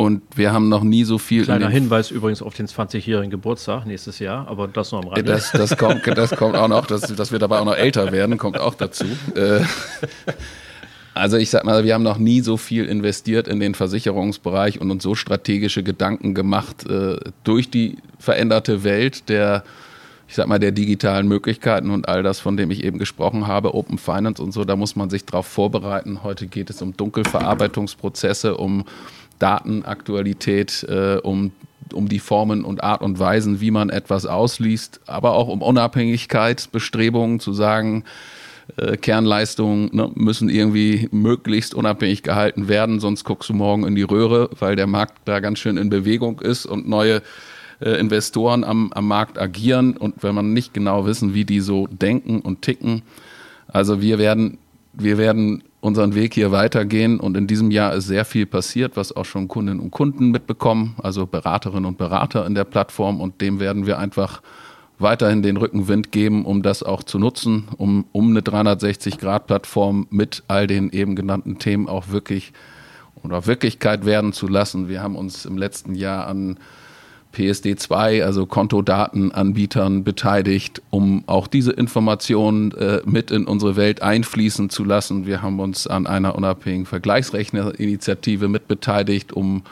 und 0.00 0.22
wir 0.34 0.50
haben 0.50 0.70
noch 0.70 0.82
nie 0.82 1.04
so 1.04 1.18
viel. 1.18 1.44
Kleiner 1.44 1.68
Hinweis 1.68 2.10
übrigens 2.10 2.40
auf 2.40 2.54
den 2.54 2.66
20-jährigen 2.66 3.30
Geburtstag 3.30 3.84
nächstes 3.84 4.18
Jahr, 4.18 4.48
aber 4.48 4.66
das 4.66 4.92
noch 4.92 5.02
am 5.02 5.08
Rande. 5.08 5.24
Das, 5.24 5.52
das, 5.52 5.76
kommt, 5.76 6.06
das 6.06 6.30
kommt 6.30 6.56
auch 6.56 6.68
noch, 6.68 6.86
dass, 6.86 7.02
dass 7.02 7.32
wir 7.32 7.38
dabei 7.38 7.58
auch 7.58 7.66
noch 7.66 7.76
älter 7.76 8.10
werden, 8.10 8.38
kommt 8.38 8.58
auch 8.58 8.74
dazu. 8.74 9.04
Äh, 9.34 9.60
also 11.12 11.36
ich 11.36 11.50
sag 11.50 11.64
mal, 11.64 11.84
wir 11.84 11.92
haben 11.92 12.02
noch 12.02 12.16
nie 12.16 12.40
so 12.40 12.56
viel 12.56 12.86
investiert 12.86 13.46
in 13.46 13.60
den 13.60 13.74
Versicherungsbereich 13.74 14.80
und 14.80 14.90
uns 14.90 15.02
so 15.02 15.14
strategische 15.14 15.82
Gedanken 15.82 16.32
gemacht 16.32 16.88
äh, 16.88 17.18
durch 17.44 17.68
die 17.68 17.98
veränderte 18.18 18.84
Welt 18.84 19.28
der 19.28 19.64
ich 20.28 20.36
sag 20.36 20.46
mal, 20.46 20.60
der 20.60 20.70
digitalen 20.70 21.26
Möglichkeiten 21.26 21.90
und 21.90 22.08
all 22.08 22.22
das, 22.22 22.38
von 22.38 22.56
dem 22.56 22.70
ich 22.70 22.84
eben 22.84 23.00
gesprochen 23.00 23.48
habe, 23.48 23.74
Open 23.74 23.98
Finance 23.98 24.40
und 24.40 24.52
so, 24.52 24.64
da 24.64 24.76
muss 24.76 24.94
man 24.94 25.10
sich 25.10 25.24
darauf 25.24 25.44
vorbereiten. 25.44 26.22
Heute 26.22 26.46
geht 26.46 26.70
es 26.70 26.80
um 26.82 26.96
Dunkelverarbeitungsprozesse, 26.96 28.56
um 28.56 28.84
Datenaktualität, 29.40 30.86
äh, 30.88 31.16
um, 31.16 31.50
um 31.92 32.08
die 32.08 32.20
Formen 32.20 32.64
und 32.64 32.84
Art 32.84 33.02
und 33.02 33.18
Weisen, 33.18 33.60
wie 33.60 33.72
man 33.72 33.90
etwas 33.90 34.26
ausliest, 34.26 35.00
aber 35.06 35.32
auch 35.32 35.48
um 35.48 35.62
Unabhängigkeit, 35.62 36.70
Bestrebungen 36.70 37.40
zu 37.40 37.52
sagen, 37.52 38.04
äh, 38.76 38.96
Kernleistungen 38.96 39.90
ne, 39.92 40.10
müssen 40.14 40.48
irgendwie 40.48 41.08
möglichst 41.10 41.74
unabhängig 41.74 42.22
gehalten 42.22 42.68
werden, 42.68 43.00
sonst 43.00 43.24
guckst 43.24 43.48
du 43.48 43.54
morgen 43.54 43.86
in 43.86 43.94
die 43.94 44.02
Röhre, 44.02 44.50
weil 44.58 44.76
der 44.76 44.86
Markt 44.86 45.18
da 45.24 45.40
ganz 45.40 45.58
schön 45.58 45.76
in 45.76 45.90
Bewegung 45.90 46.40
ist 46.40 46.66
und 46.66 46.88
neue 46.88 47.22
äh, 47.80 47.92
Investoren 47.92 48.62
am, 48.62 48.92
am 48.92 49.08
Markt 49.08 49.38
agieren 49.38 49.96
und 49.96 50.22
wenn 50.22 50.34
man 50.34 50.52
nicht 50.52 50.74
genau 50.74 51.06
wissen, 51.06 51.34
wie 51.34 51.44
die 51.44 51.60
so 51.60 51.86
denken 51.86 52.40
und 52.40 52.62
ticken. 52.62 53.02
Also 53.68 54.00
wir 54.00 54.18
werden, 54.18 54.58
wir 54.92 55.18
werden 55.18 55.62
unseren 55.80 56.14
Weg 56.14 56.34
hier 56.34 56.52
weitergehen 56.52 57.20
und 57.20 57.36
in 57.36 57.46
diesem 57.46 57.70
Jahr 57.70 57.94
ist 57.94 58.06
sehr 58.06 58.24
viel 58.24 58.46
passiert, 58.46 58.96
was 58.96 59.14
auch 59.16 59.24
schon 59.24 59.48
Kundinnen 59.48 59.80
und 59.80 59.90
Kunden 59.90 60.30
mitbekommen, 60.30 60.94
also 61.02 61.26
Beraterinnen 61.26 61.86
und 61.86 61.98
Berater 61.98 62.46
in 62.46 62.54
der 62.54 62.64
Plattform 62.64 63.20
und 63.20 63.40
dem 63.40 63.60
werden 63.60 63.86
wir 63.86 63.98
einfach 63.98 64.42
weiterhin 64.98 65.42
den 65.42 65.56
Rückenwind 65.56 66.12
geben, 66.12 66.44
um 66.44 66.62
das 66.62 66.82
auch 66.82 67.02
zu 67.02 67.18
nutzen, 67.18 67.68
um, 67.78 68.04
um 68.12 68.30
eine 68.30 68.40
360-Grad-Plattform 68.40 70.06
mit 70.10 70.42
all 70.48 70.66
den 70.66 70.90
eben 70.90 71.16
genannten 71.16 71.58
Themen 71.58 71.88
auch 71.88 72.08
wirklich 72.08 72.52
oder 73.22 73.46
Wirklichkeit 73.46 74.04
werden 74.04 74.32
zu 74.32 74.46
lassen. 74.46 74.88
Wir 74.88 75.02
haben 75.02 75.16
uns 75.16 75.44
im 75.44 75.58
letzten 75.58 75.94
Jahr 75.94 76.26
an 76.26 76.58
PSD2, 77.34 78.24
also 78.24 78.46
Kontodatenanbietern, 78.46 80.02
beteiligt, 80.04 80.82
um 80.90 81.22
auch 81.26 81.46
diese 81.46 81.72
Informationen 81.72 82.72
äh, 82.72 83.00
mit 83.04 83.30
in 83.30 83.46
unsere 83.46 83.76
Welt 83.76 84.02
einfließen 84.02 84.70
zu 84.70 84.84
lassen. 84.84 85.26
Wir 85.26 85.42
haben 85.42 85.60
uns 85.60 85.86
an 85.86 86.06
einer 86.06 86.34
unabhängigen 86.34 86.86
Vergleichsrechnerinitiative 86.86 88.48
mitbeteiligt, 88.48 89.32
um 89.32 89.62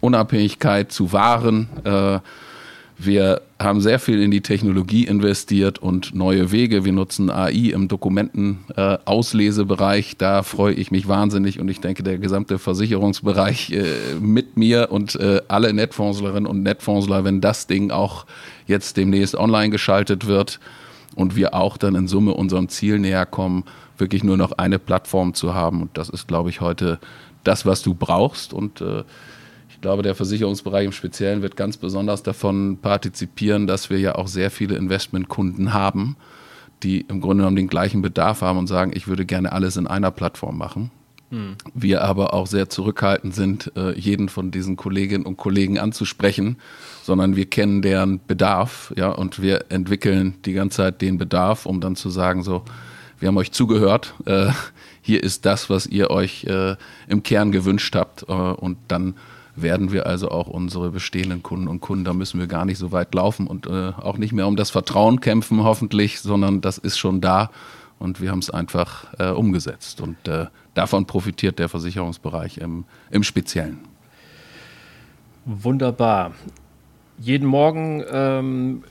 Unabhängigkeit 0.00 0.90
zu 0.90 1.12
wahren. 1.12 1.68
Äh, 1.84 2.20
wir 2.98 3.42
haben 3.62 3.80
sehr 3.80 3.98
viel 3.98 4.22
in 4.22 4.30
die 4.30 4.40
Technologie 4.40 5.04
investiert 5.04 5.78
und 5.78 6.14
neue 6.14 6.52
Wege. 6.52 6.84
Wir 6.84 6.92
nutzen 6.92 7.30
AI 7.30 7.70
im 7.72 7.88
Dokumentenauslesebereich. 7.88 10.12
Äh, 10.12 10.16
da 10.18 10.42
freue 10.42 10.74
ich 10.74 10.90
mich 10.90 11.08
wahnsinnig 11.08 11.60
und 11.60 11.68
ich 11.68 11.80
denke, 11.80 12.02
der 12.02 12.18
gesamte 12.18 12.58
Versicherungsbereich 12.58 13.72
äh, 13.72 13.84
mit 14.20 14.56
mir 14.56 14.88
und 14.90 15.16
äh, 15.16 15.40
alle 15.48 15.72
Netfondslerinnen 15.72 16.46
und 16.46 16.62
Netfondsler, 16.62 17.24
wenn 17.24 17.40
das 17.40 17.66
Ding 17.66 17.90
auch 17.90 18.26
jetzt 18.66 18.96
demnächst 18.96 19.34
online 19.34 19.70
geschaltet 19.70 20.26
wird 20.26 20.60
und 21.14 21.36
wir 21.36 21.54
auch 21.54 21.76
dann 21.76 21.94
in 21.94 22.08
Summe 22.08 22.34
unserem 22.34 22.68
Ziel 22.68 22.98
näher 22.98 23.26
kommen, 23.26 23.64
wirklich 23.98 24.24
nur 24.24 24.36
noch 24.36 24.52
eine 24.52 24.78
Plattform 24.78 25.34
zu 25.34 25.54
haben. 25.54 25.82
Und 25.82 25.96
das 25.96 26.08
ist, 26.08 26.28
glaube 26.28 26.50
ich, 26.50 26.60
heute 26.60 26.98
das, 27.44 27.66
was 27.66 27.82
du 27.82 27.94
brauchst. 27.94 28.52
Und 28.52 28.80
äh, 28.80 29.04
glaube, 29.82 30.02
der 30.02 30.14
Versicherungsbereich 30.14 30.86
im 30.86 30.92
Speziellen 30.92 31.42
wird 31.42 31.56
ganz 31.56 31.76
besonders 31.76 32.22
davon 32.22 32.78
partizipieren, 32.80 33.66
dass 33.66 33.90
wir 33.90 33.98
ja 33.98 34.14
auch 34.14 34.28
sehr 34.28 34.50
viele 34.50 34.76
Investmentkunden 34.76 35.74
haben, 35.74 36.16
die 36.82 37.02
im 37.02 37.20
Grunde 37.20 37.42
genommen 37.42 37.56
den 37.56 37.68
gleichen 37.68 38.00
Bedarf 38.00 38.40
haben 38.40 38.58
und 38.58 38.68
sagen, 38.68 38.92
ich 38.94 39.06
würde 39.08 39.26
gerne 39.26 39.52
alles 39.52 39.76
in 39.76 39.86
einer 39.86 40.10
Plattform 40.10 40.56
machen. 40.56 40.90
Hm. 41.30 41.56
Wir 41.74 42.02
aber 42.02 42.32
auch 42.32 42.46
sehr 42.46 42.68
zurückhaltend 42.68 43.34
sind, 43.34 43.72
äh, 43.76 43.98
jeden 43.98 44.28
von 44.28 44.50
diesen 44.50 44.76
Kolleginnen 44.76 45.26
und 45.26 45.36
Kollegen 45.36 45.78
anzusprechen, 45.78 46.56
sondern 47.02 47.36
wir 47.36 47.46
kennen 47.46 47.82
deren 47.82 48.20
Bedarf, 48.26 48.92
ja, 48.96 49.10
und 49.10 49.42
wir 49.42 49.66
entwickeln 49.70 50.34
die 50.44 50.52
ganze 50.52 50.78
Zeit 50.78 51.02
den 51.02 51.18
Bedarf, 51.18 51.66
um 51.66 51.80
dann 51.80 51.96
zu 51.96 52.08
sagen, 52.08 52.42
so, 52.42 52.62
wir 53.18 53.28
haben 53.28 53.36
euch 53.36 53.52
zugehört, 53.52 54.14
äh, 54.26 54.50
hier 55.00 55.22
ist 55.22 55.44
das, 55.44 55.70
was 55.70 55.86
ihr 55.86 56.10
euch 56.10 56.44
äh, 56.44 56.76
im 57.08 57.22
Kern 57.22 57.50
gewünscht 57.50 57.96
habt, 57.96 58.22
und 58.22 58.76
dann 58.88 59.14
werden 59.54 59.92
wir 59.92 60.06
also 60.06 60.30
auch 60.30 60.48
unsere 60.48 60.90
bestehenden 60.90 61.42
Kunden 61.42 61.68
und 61.68 61.80
Kunden, 61.80 62.04
da 62.04 62.12
müssen 62.12 62.40
wir 62.40 62.46
gar 62.46 62.64
nicht 62.64 62.78
so 62.78 62.92
weit 62.92 63.14
laufen 63.14 63.46
und 63.46 63.66
äh, 63.66 63.92
auch 64.00 64.16
nicht 64.18 64.32
mehr 64.32 64.46
um 64.46 64.56
das 64.56 64.70
Vertrauen 64.70 65.20
kämpfen, 65.20 65.62
hoffentlich, 65.62 66.20
sondern 66.20 66.60
das 66.60 66.78
ist 66.78 66.98
schon 66.98 67.20
da 67.20 67.50
und 67.98 68.20
wir 68.20 68.30
haben 68.30 68.40
es 68.40 68.50
einfach 68.50 69.06
äh, 69.18 69.30
umgesetzt. 69.30 70.00
Und 70.00 70.26
äh, 70.26 70.46
davon 70.74 71.06
profitiert 71.06 71.58
der 71.58 71.68
Versicherungsbereich 71.68 72.58
im, 72.58 72.84
im 73.10 73.22
Speziellen. 73.22 73.78
Wunderbar. 75.44 76.32
Jeden 77.18 77.46
Morgen 77.46 78.02
ähm, 78.10 78.84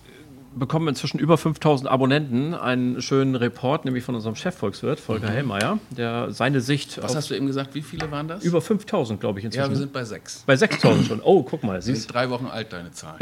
bekommen 0.56 0.88
inzwischen 0.90 1.20
über 1.20 1.38
5000 1.38 1.90
Abonnenten 1.90 2.54
einen 2.54 3.02
schönen 3.02 3.36
Report, 3.36 3.86
nämlich 3.86 4.04
von 4.04 4.16
unserem 4.16 4.36
Chefvolkswirt, 4.36 5.00
Volker 5.00 5.28
mhm. 5.28 5.34
Hellmeier, 5.34 5.80
der 5.90 6.32
seine 6.32 6.62
Sicht. 6.62 7.02
Was 7.02 7.16
hast 7.16 7.30
du 7.30 7.36
eben 7.36 7.48
gesagt? 7.48 7.74
Wie 7.74 7.82
viele 7.82 8.12
waren 8.12 8.28
das? 8.28 8.44
Über 8.44 8.62
5000, 8.62 9.20
glaube 9.20 9.40
ich, 9.40 9.46
inzwischen. 9.46 9.64
Ja, 9.64 9.70
wir 9.70 9.78
sind 9.78 9.94
bei 9.94 10.04
sechs. 10.04 10.44
Bei 10.46 10.56
6000 10.56 11.08
schon. 11.08 11.22
Oh, 11.24 11.44
guck 11.44 11.64
mal. 11.64 11.82
Sie 11.82 11.96
sind 11.96 12.14
drei 12.14 12.30
Wochen 12.30 12.48
alt, 12.48 12.74
deine 12.74 12.92
Zahl. 12.92 13.18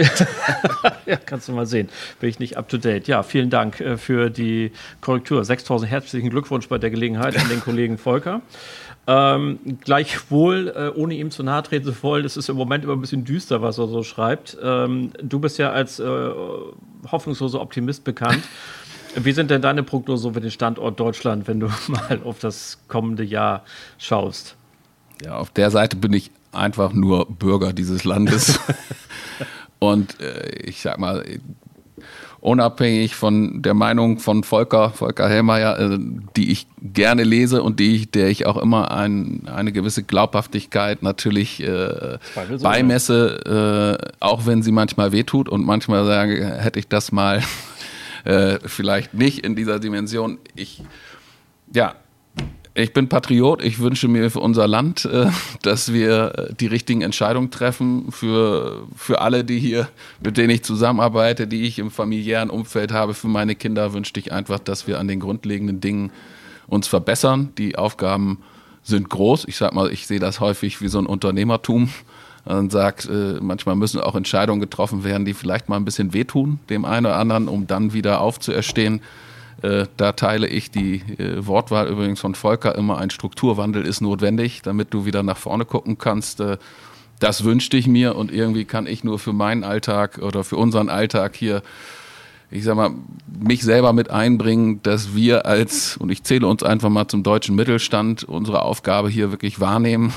ja, 1.06 1.18
kannst 1.18 1.48
du 1.48 1.54
mal 1.54 1.66
sehen. 1.66 1.90
Bin 2.20 2.30
ich 2.30 2.40
nicht 2.40 2.58
up 2.58 2.68
to 2.70 2.78
date. 2.78 3.08
Ja, 3.08 3.24
vielen 3.24 3.50
Dank 3.50 3.80
äh, 3.80 3.98
für 3.98 4.30
die 4.30 4.72
Korrektur. 5.02 5.44
6000 5.46 5.90
herzlichen 5.90 6.30
Glückwunsch 6.30 6.68
bei 6.68 6.78
der 6.78 6.90
Gelegenheit 6.90 7.38
an 7.38 7.50
den 7.50 7.62
Kollegen 7.62 7.98
Volker. 7.98 8.42
Ähm, 9.12 9.58
gleichwohl, 9.84 10.72
äh, 10.76 10.90
ohne 10.96 11.16
ihm 11.16 11.32
zu 11.32 11.42
nahe 11.42 11.64
treten 11.64 11.86
zu 11.86 12.04
wollen, 12.04 12.26
es 12.26 12.38
ist 12.38 12.48
im 12.48 12.56
Moment 12.56 12.84
immer 12.84 12.94
ein 12.94 13.02
bisschen 13.02 13.26
düster, 13.26 13.60
was 13.64 13.80
er 13.80 13.88
so 13.88 14.04
schreibt. 14.04 14.56
Ähm, 14.62 15.12
du 15.20 15.40
bist 15.40 15.58
ja 15.58 15.72
als 15.72 16.00
äh, 16.00 16.30
hoffnungsloser 17.20 17.60
Optimist 17.60 18.06
bekannt. 18.06 18.44
Wie 19.16 19.34
sind 19.34 19.52
denn 19.52 19.62
deine 19.62 19.84
Prognosen 19.84 20.34
für 20.34 20.40
den 20.40 20.52
Standort 20.52 21.00
Deutschland, 21.00 21.48
wenn 21.48 21.60
du 21.60 21.68
mal 21.88 22.22
auf 22.24 22.40
das 22.40 22.78
kommende 22.88 23.24
Jahr 23.24 23.64
schaust? 23.98 24.56
Ja, 25.24 25.36
auf 25.36 25.50
der 25.50 25.70
Seite 25.70 25.98
bin 25.98 26.14
ich 26.14 26.32
einfach 26.54 26.94
nur 26.94 27.26
Bürger 27.26 27.74
dieses 27.74 28.06
Landes. 28.06 28.60
Und 29.80 30.20
äh, 30.22 30.50
ich 30.64 30.82
sag 30.82 30.98
mal, 30.98 31.26
unabhängig 32.42 33.16
von 33.16 33.62
der 33.62 33.74
Meinung 33.74 34.20
von 34.20 34.44
Volker, 34.44 34.92
Volker 34.92 35.28
Hellmeier, 35.28 35.80
äh, 35.80 36.00
die 36.36 36.52
ich 36.52 36.68
gerne 36.82 37.24
lese 37.24 37.62
und 37.62 37.80
die 37.80 37.96
ich, 37.96 38.12
der 38.12 38.30
ich 38.30 38.46
auch 38.46 38.58
immer 38.58 38.92
ein, 38.92 39.48
eine 39.54 39.72
gewisse 39.72 40.04
Glaubhaftigkeit 40.04 41.04
natürlich 41.04 41.62
äh, 41.62 42.18
beimesse, 42.62 44.00
äh, 44.00 44.08
auch 44.20 44.46
wenn 44.46 44.64
sie 44.64 44.72
manchmal 44.72 45.12
wehtut 45.12 45.50
und 45.50 45.66
manchmal 45.66 46.06
sage, 46.06 46.46
hätte 46.60 46.80
ich 46.80 46.88
das 46.88 47.12
mal 47.12 47.44
äh, 48.24 48.60
vielleicht 48.66 49.14
nicht 49.14 49.40
in 49.40 49.56
dieser 49.56 49.80
Dimension. 49.80 50.40
Ich, 50.56 50.84
ja, 51.74 51.96
ich 52.80 52.94
bin 52.94 53.10
Patriot. 53.10 53.64
Ich 53.64 53.80
wünsche 53.80 54.08
mir 54.08 54.32
für 54.32 54.40
unser 54.40 54.68
Land, 54.68 55.06
äh, 55.06 55.28
dass 55.62 55.94
wir 55.94 56.34
äh, 56.38 56.54
die 56.54 56.68
richtigen 56.68 57.02
Entscheidungen 57.02 57.52
treffen 57.52 58.12
für, 58.12 58.88
für 58.96 59.22
alle, 59.22 59.44
die 59.44 59.60
hier, 59.60 59.90
mit 60.24 60.38
denen 60.38 60.52
ich 60.52 60.64
zusammenarbeite, 60.64 61.48
die 61.48 61.64
ich 61.64 61.80
im 61.80 61.92
familiären 61.92 62.50
Umfeld 62.50 62.92
habe. 62.92 63.14
Für 63.14 63.28
meine 63.28 63.56
Kinder 63.56 63.94
wünschte 63.94 64.20
ich 64.20 64.32
einfach, 64.32 64.60
dass 64.60 64.88
wir 64.88 65.00
an 65.00 65.08
den 65.08 65.20
grundlegenden 65.20 65.82
Dingen 65.82 66.12
uns 66.68 66.88
verbessern. 66.88 67.50
Die 67.58 67.78
Aufgaben 67.78 68.40
sind 68.84 69.10
groß. 69.10 69.46
Ich 69.48 69.58
sag 69.58 69.74
mal, 69.74 69.92
ich 69.92 70.08
sehe 70.08 70.20
das 70.20 70.40
häufig 70.40 70.82
wie 70.82 70.88
so 70.88 71.00
ein 71.00 71.06
Unternehmertum. 71.06 71.90
Man 72.46 72.70
sagt, 72.70 73.08
äh, 73.10 73.40
manchmal 73.42 73.76
müssen 73.76 74.00
auch 74.00 74.16
Entscheidungen 74.16 74.62
getroffen 74.62 75.04
werden, 75.04 75.26
die 75.26 75.34
vielleicht 75.34 75.70
mal 75.70 75.76
ein 75.76 75.86
bisschen 75.86 76.14
wehtun, 76.14 76.60
dem 76.70 76.86
einen 76.86 77.06
oder 77.06 77.18
anderen, 77.18 77.48
um 77.48 77.68
dann 77.68 77.94
wieder 77.94 78.22
aufzuerstehen. 78.22 79.02
Äh, 79.62 79.86
da 79.98 80.14
teile 80.14 80.48
ich 80.48 80.72
die 80.72 81.02
äh, 81.18 81.46
Wortwahl 81.46 81.88
übrigens 81.88 82.20
von 82.20 82.36
Volker 82.36 82.76
immer, 82.76 82.98
ein 82.98 83.10
Strukturwandel 83.10 83.86
ist 83.86 84.02
notwendig, 84.02 84.62
damit 84.62 84.94
du 84.94 85.06
wieder 85.06 85.24
nach 85.24 85.38
vorne 85.38 85.66
gucken 85.66 85.98
kannst. 85.98 86.40
Äh, 86.40 86.58
das 87.20 87.44
wünschte 87.44 87.76
ich 87.76 87.88
mir 87.88 88.16
und 88.16 88.32
irgendwie 88.32 88.66
kann 88.66 88.88
ich 88.88 89.04
nur 89.04 89.20
für 89.20 89.34
meinen 89.34 89.64
Alltag 89.64 90.20
oder 90.22 90.44
für 90.44 90.56
unseren 90.56 90.88
Alltag 90.88 91.36
hier, 91.36 91.62
ich 92.50 92.64
sag 92.64 92.76
mal, 92.76 92.92
mich 93.28 93.64
selber 93.64 93.92
mit 93.92 94.10
einbringen, 94.10 94.82
dass 94.84 95.14
wir 95.14 95.46
als, 95.46 95.98
und 95.98 96.10
ich 96.10 96.24
zähle 96.24 96.48
uns 96.48 96.64
einfach 96.64 96.90
mal 96.90 97.10
zum 97.10 97.24
deutschen 97.24 97.56
Mittelstand, 97.56 98.24
unsere 98.24 98.62
Aufgabe 98.62 99.10
hier 99.10 99.32
wirklich 99.32 99.60
wahrnehmen 99.60 100.14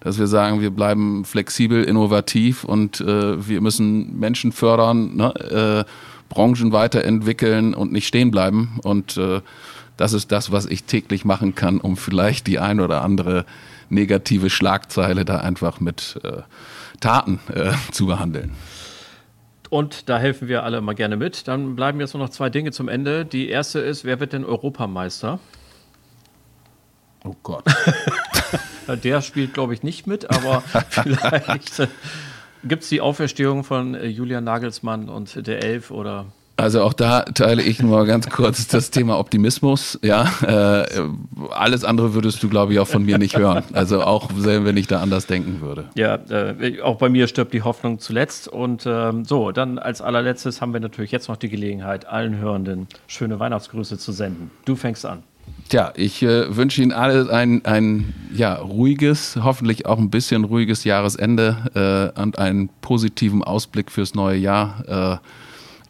dass 0.00 0.18
wir 0.18 0.26
sagen, 0.26 0.60
wir 0.60 0.70
bleiben 0.70 1.24
flexibel, 1.24 1.84
innovativ 1.84 2.64
und 2.64 3.00
äh, 3.00 3.46
wir 3.46 3.60
müssen 3.60 4.18
Menschen 4.18 4.50
fördern, 4.50 5.14
ne, 5.16 5.84
äh, 5.86 5.90
Branchen 6.30 6.72
weiterentwickeln 6.72 7.74
und 7.74 7.92
nicht 7.92 8.06
stehen 8.06 8.30
bleiben. 8.30 8.80
Und 8.82 9.18
äh, 9.18 9.42
das 9.98 10.14
ist 10.14 10.32
das, 10.32 10.50
was 10.50 10.64
ich 10.64 10.84
täglich 10.84 11.26
machen 11.26 11.54
kann, 11.54 11.78
um 11.78 11.98
vielleicht 11.98 12.46
die 12.46 12.58
ein 12.58 12.80
oder 12.80 13.02
andere 13.02 13.44
negative 13.90 14.48
Schlagzeile 14.48 15.26
da 15.26 15.40
einfach 15.40 15.80
mit 15.80 16.18
äh, 16.24 16.40
Taten 17.00 17.40
äh, 17.52 17.72
zu 17.92 18.06
behandeln. 18.06 18.52
Und 19.68 20.08
da 20.08 20.18
helfen 20.18 20.48
wir 20.48 20.64
alle 20.64 20.80
mal 20.80 20.94
gerne 20.94 21.16
mit. 21.16 21.46
Dann 21.46 21.76
bleiben 21.76 22.00
jetzt 22.00 22.14
nur 22.14 22.22
noch 22.22 22.30
zwei 22.30 22.50
Dinge 22.50 22.72
zum 22.72 22.88
Ende. 22.88 23.24
Die 23.24 23.48
erste 23.48 23.80
ist, 23.80 24.04
wer 24.04 24.18
wird 24.18 24.32
denn 24.32 24.44
Europameister? 24.44 25.38
Oh 27.24 27.36
Gott. 27.42 27.64
Der 29.04 29.22
spielt, 29.22 29.54
glaube 29.54 29.74
ich, 29.74 29.82
nicht 29.82 30.06
mit, 30.06 30.28
aber 30.30 30.62
vielleicht 30.88 31.88
Gibt 32.64 32.82
es 32.82 32.88
die 32.88 33.00
Auferstehung 33.00 33.64
von 33.64 33.94
äh, 33.94 34.06
Julian 34.06 34.44
Nagelsmann 34.44 35.08
und 35.08 35.46
der 35.46 35.62
Elf 35.62 35.90
oder? 35.90 36.26
Also 36.60 36.82
auch 36.82 36.92
da 36.92 37.22
teile 37.22 37.62
ich 37.62 37.80
nur 37.80 38.04
ganz 38.04 38.28
kurz 38.28 38.68
das 38.68 38.90
Thema 38.90 39.18
Optimismus. 39.18 39.98
Ja, 40.02 40.30
äh, 40.42 40.86
alles 41.52 41.84
andere 41.84 42.12
würdest 42.12 42.42
du, 42.42 42.50
glaube 42.50 42.74
ich, 42.74 42.78
auch 42.78 42.86
von 42.86 43.02
mir 43.02 43.16
nicht 43.16 43.38
hören. 43.38 43.64
Also 43.72 44.02
auch 44.02 44.28
wenn 44.34 44.76
ich 44.76 44.86
da 44.86 45.00
anders 45.00 45.26
denken 45.26 45.62
würde. 45.62 45.86
Ja, 45.94 46.16
äh, 46.28 46.82
auch 46.82 46.98
bei 46.98 47.08
mir 47.08 47.28
stirbt 47.28 47.54
die 47.54 47.62
Hoffnung 47.62 47.98
zuletzt. 47.98 48.46
Und 48.46 48.84
ähm, 48.86 49.24
so, 49.24 49.52
dann 49.52 49.78
als 49.78 50.02
allerletztes 50.02 50.60
haben 50.60 50.74
wir 50.74 50.80
natürlich 50.80 51.12
jetzt 51.12 51.28
noch 51.28 51.38
die 51.38 51.48
Gelegenheit, 51.48 52.06
allen 52.06 52.36
Hörenden 52.36 52.88
schöne 53.06 53.40
Weihnachtsgrüße 53.40 53.96
zu 53.96 54.12
senden. 54.12 54.50
Du 54.66 54.76
fängst 54.76 55.06
an. 55.06 55.22
Tja, 55.68 55.92
ich 55.94 56.22
äh, 56.24 56.56
wünsche 56.56 56.82
Ihnen 56.82 56.90
alle 56.90 57.30
ein, 57.30 57.64
ein 57.64 58.12
ja, 58.34 58.54
ruhiges, 58.54 59.38
hoffentlich 59.40 59.86
auch 59.86 59.98
ein 59.98 60.10
bisschen 60.10 60.42
ruhiges 60.42 60.82
Jahresende 60.82 62.12
äh, 62.16 62.20
und 62.20 62.40
einen 62.40 62.70
positiven 62.80 63.44
Ausblick 63.44 63.92
fürs 63.92 64.16
neue 64.16 64.36
Jahr. 64.36 65.20
Äh, 65.22 65.26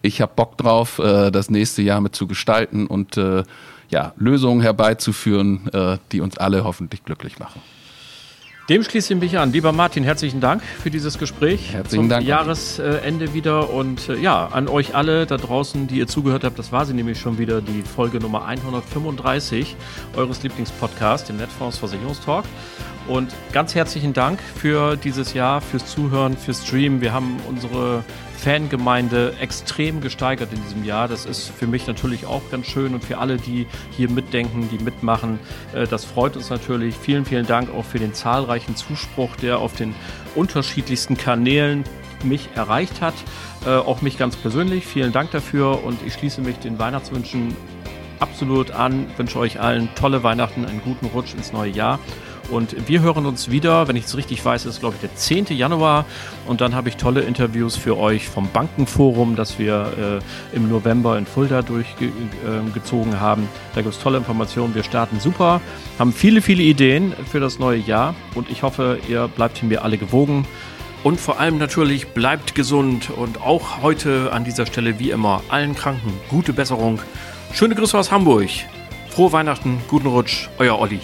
ich 0.02 0.20
habe 0.20 0.32
Bock 0.36 0.58
drauf, 0.58 0.98
äh, 0.98 1.30
das 1.30 1.48
nächste 1.48 1.80
Jahr 1.80 2.02
mit 2.02 2.14
zu 2.14 2.26
gestalten 2.26 2.86
und 2.86 3.16
äh, 3.16 3.42
ja, 3.88 4.12
Lösungen 4.16 4.60
herbeizuführen, 4.60 5.68
äh, 5.72 5.96
die 6.12 6.20
uns 6.20 6.36
alle 6.36 6.64
hoffentlich 6.64 7.04
glücklich 7.04 7.38
machen. 7.38 7.62
Dem 8.70 8.84
schließe 8.84 9.14
ich 9.14 9.20
mich 9.20 9.36
an. 9.36 9.50
Lieber 9.50 9.72
Martin, 9.72 10.04
herzlichen 10.04 10.40
Dank 10.40 10.62
für 10.62 10.90
dieses 10.90 11.18
Gespräch. 11.18 11.72
Herzlichen 11.72 12.04
zum 12.04 12.08
Dank. 12.08 12.24
Jahresende 12.24 13.34
wieder 13.34 13.68
und 13.70 14.08
äh, 14.08 14.16
ja, 14.16 14.46
an 14.46 14.68
euch 14.68 14.94
alle 14.94 15.26
da 15.26 15.38
draußen, 15.38 15.88
die 15.88 15.98
ihr 15.98 16.06
zugehört 16.06 16.44
habt. 16.44 16.56
Das 16.56 16.70
war 16.70 16.86
sie 16.86 16.94
nämlich 16.94 17.18
schon 17.18 17.36
wieder, 17.36 17.62
die 17.62 17.82
Folge 17.82 18.20
Nummer 18.20 18.44
135 18.44 19.74
eures 20.14 20.44
Lieblingspodcasts, 20.44 21.26
dem 21.26 21.38
Netfonds 21.38 21.78
Versicherungstalk. 21.78 22.44
Und 23.08 23.34
ganz 23.50 23.74
herzlichen 23.74 24.12
Dank 24.12 24.38
für 24.40 24.94
dieses 24.94 25.34
Jahr, 25.34 25.60
fürs 25.60 25.86
Zuhören, 25.86 26.36
fürs 26.36 26.64
Streamen. 26.64 27.00
Wir 27.00 27.12
haben 27.12 27.38
unsere 27.48 28.04
Fangemeinde 28.40 29.34
extrem 29.38 30.00
gesteigert 30.00 30.52
in 30.52 30.62
diesem 30.62 30.84
Jahr. 30.84 31.08
Das 31.08 31.26
ist 31.26 31.48
für 31.50 31.66
mich 31.66 31.86
natürlich 31.86 32.24
auch 32.24 32.40
ganz 32.50 32.66
schön 32.66 32.94
und 32.94 33.04
für 33.04 33.18
alle, 33.18 33.36
die 33.36 33.66
hier 33.90 34.08
mitdenken, 34.08 34.68
die 34.70 34.82
mitmachen. 34.82 35.38
Äh, 35.74 35.86
das 35.86 36.06
freut 36.06 36.36
uns 36.36 36.48
natürlich. 36.48 36.94
Vielen, 36.94 37.26
vielen 37.26 37.46
Dank 37.46 37.72
auch 37.74 37.84
für 37.84 37.98
den 37.98 38.14
zahlreichen 38.14 38.76
Zuspruch, 38.76 39.36
der 39.36 39.58
auf 39.58 39.74
den 39.74 39.94
unterschiedlichsten 40.34 41.18
Kanälen 41.18 41.84
mich 42.24 42.48
erreicht 42.54 43.02
hat. 43.02 43.14
Äh, 43.66 43.70
auch 43.70 44.00
mich 44.00 44.16
ganz 44.16 44.36
persönlich. 44.36 44.86
Vielen 44.86 45.12
Dank 45.12 45.30
dafür 45.32 45.84
und 45.84 45.98
ich 46.06 46.14
schließe 46.14 46.40
mich 46.40 46.56
den 46.56 46.78
Weihnachtswünschen 46.78 47.54
absolut 48.20 48.70
an. 48.70 49.06
Wünsche 49.18 49.38
euch 49.38 49.60
allen 49.60 49.88
tolle 49.96 50.22
Weihnachten, 50.22 50.64
einen 50.64 50.80
guten 50.82 51.06
Rutsch 51.06 51.34
ins 51.34 51.52
neue 51.52 51.70
Jahr 51.70 51.98
und 52.50 52.88
wir 52.88 53.00
hören 53.00 53.26
uns 53.26 53.50
wieder, 53.50 53.88
wenn 53.88 53.96
ich 53.96 54.04
es 54.04 54.16
richtig 54.16 54.44
weiß, 54.44 54.66
ist 54.66 54.80
glaube 54.80 54.96
ich 54.96 55.00
der 55.00 55.14
10. 55.14 55.46
Januar. 55.56 56.04
Und 56.46 56.60
dann 56.60 56.74
habe 56.74 56.88
ich 56.88 56.96
tolle 56.96 57.20
Interviews 57.22 57.76
für 57.76 57.96
euch 57.96 58.28
vom 58.28 58.48
Bankenforum, 58.52 59.36
das 59.36 59.58
wir 59.58 60.20
äh, 60.52 60.56
im 60.56 60.68
November 60.68 61.16
in 61.16 61.26
Fulda 61.26 61.62
durchgezogen 61.62 63.12
äh, 63.12 63.16
haben. 63.16 63.48
Da 63.74 63.82
gibt 63.82 63.94
es 63.94 64.00
tolle 64.00 64.18
Informationen. 64.18 64.74
Wir 64.74 64.82
starten 64.82 65.20
super, 65.20 65.60
haben 65.98 66.12
viele, 66.12 66.42
viele 66.42 66.62
Ideen 66.62 67.14
für 67.30 67.40
das 67.40 67.58
neue 67.58 67.78
Jahr. 67.78 68.14
Und 68.34 68.50
ich 68.50 68.62
hoffe, 68.62 68.98
ihr 69.08 69.28
bleibt 69.28 69.62
mir 69.62 69.84
alle 69.84 69.98
gewogen. 69.98 70.46
Und 71.02 71.18
vor 71.18 71.40
allem 71.40 71.56
natürlich 71.56 72.08
bleibt 72.08 72.54
gesund 72.54 73.10
und 73.10 73.40
auch 73.40 73.80
heute 73.80 74.32
an 74.32 74.44
dieser 74.44 74.66
Stelle 74.66 74.98
wie 74.98 75.10
immer 75.10 75.42
allen 75.48 75.74
Kranken 75.74 76.12
gute 76.28 76.52
Besserung. 76.52 77.00
Schöne 77.52 77.74
Grüße 77.74 77.98
aus 77.98 78.12
Hamburg. 78.12 78.50
Frohe 79.08 79.32
Weihnachten, 79.32 79.80
guten 79.88 80.08
Rutsch, 80.08 80.48
euer 80.58 80.78
Olli. 80.78 81.00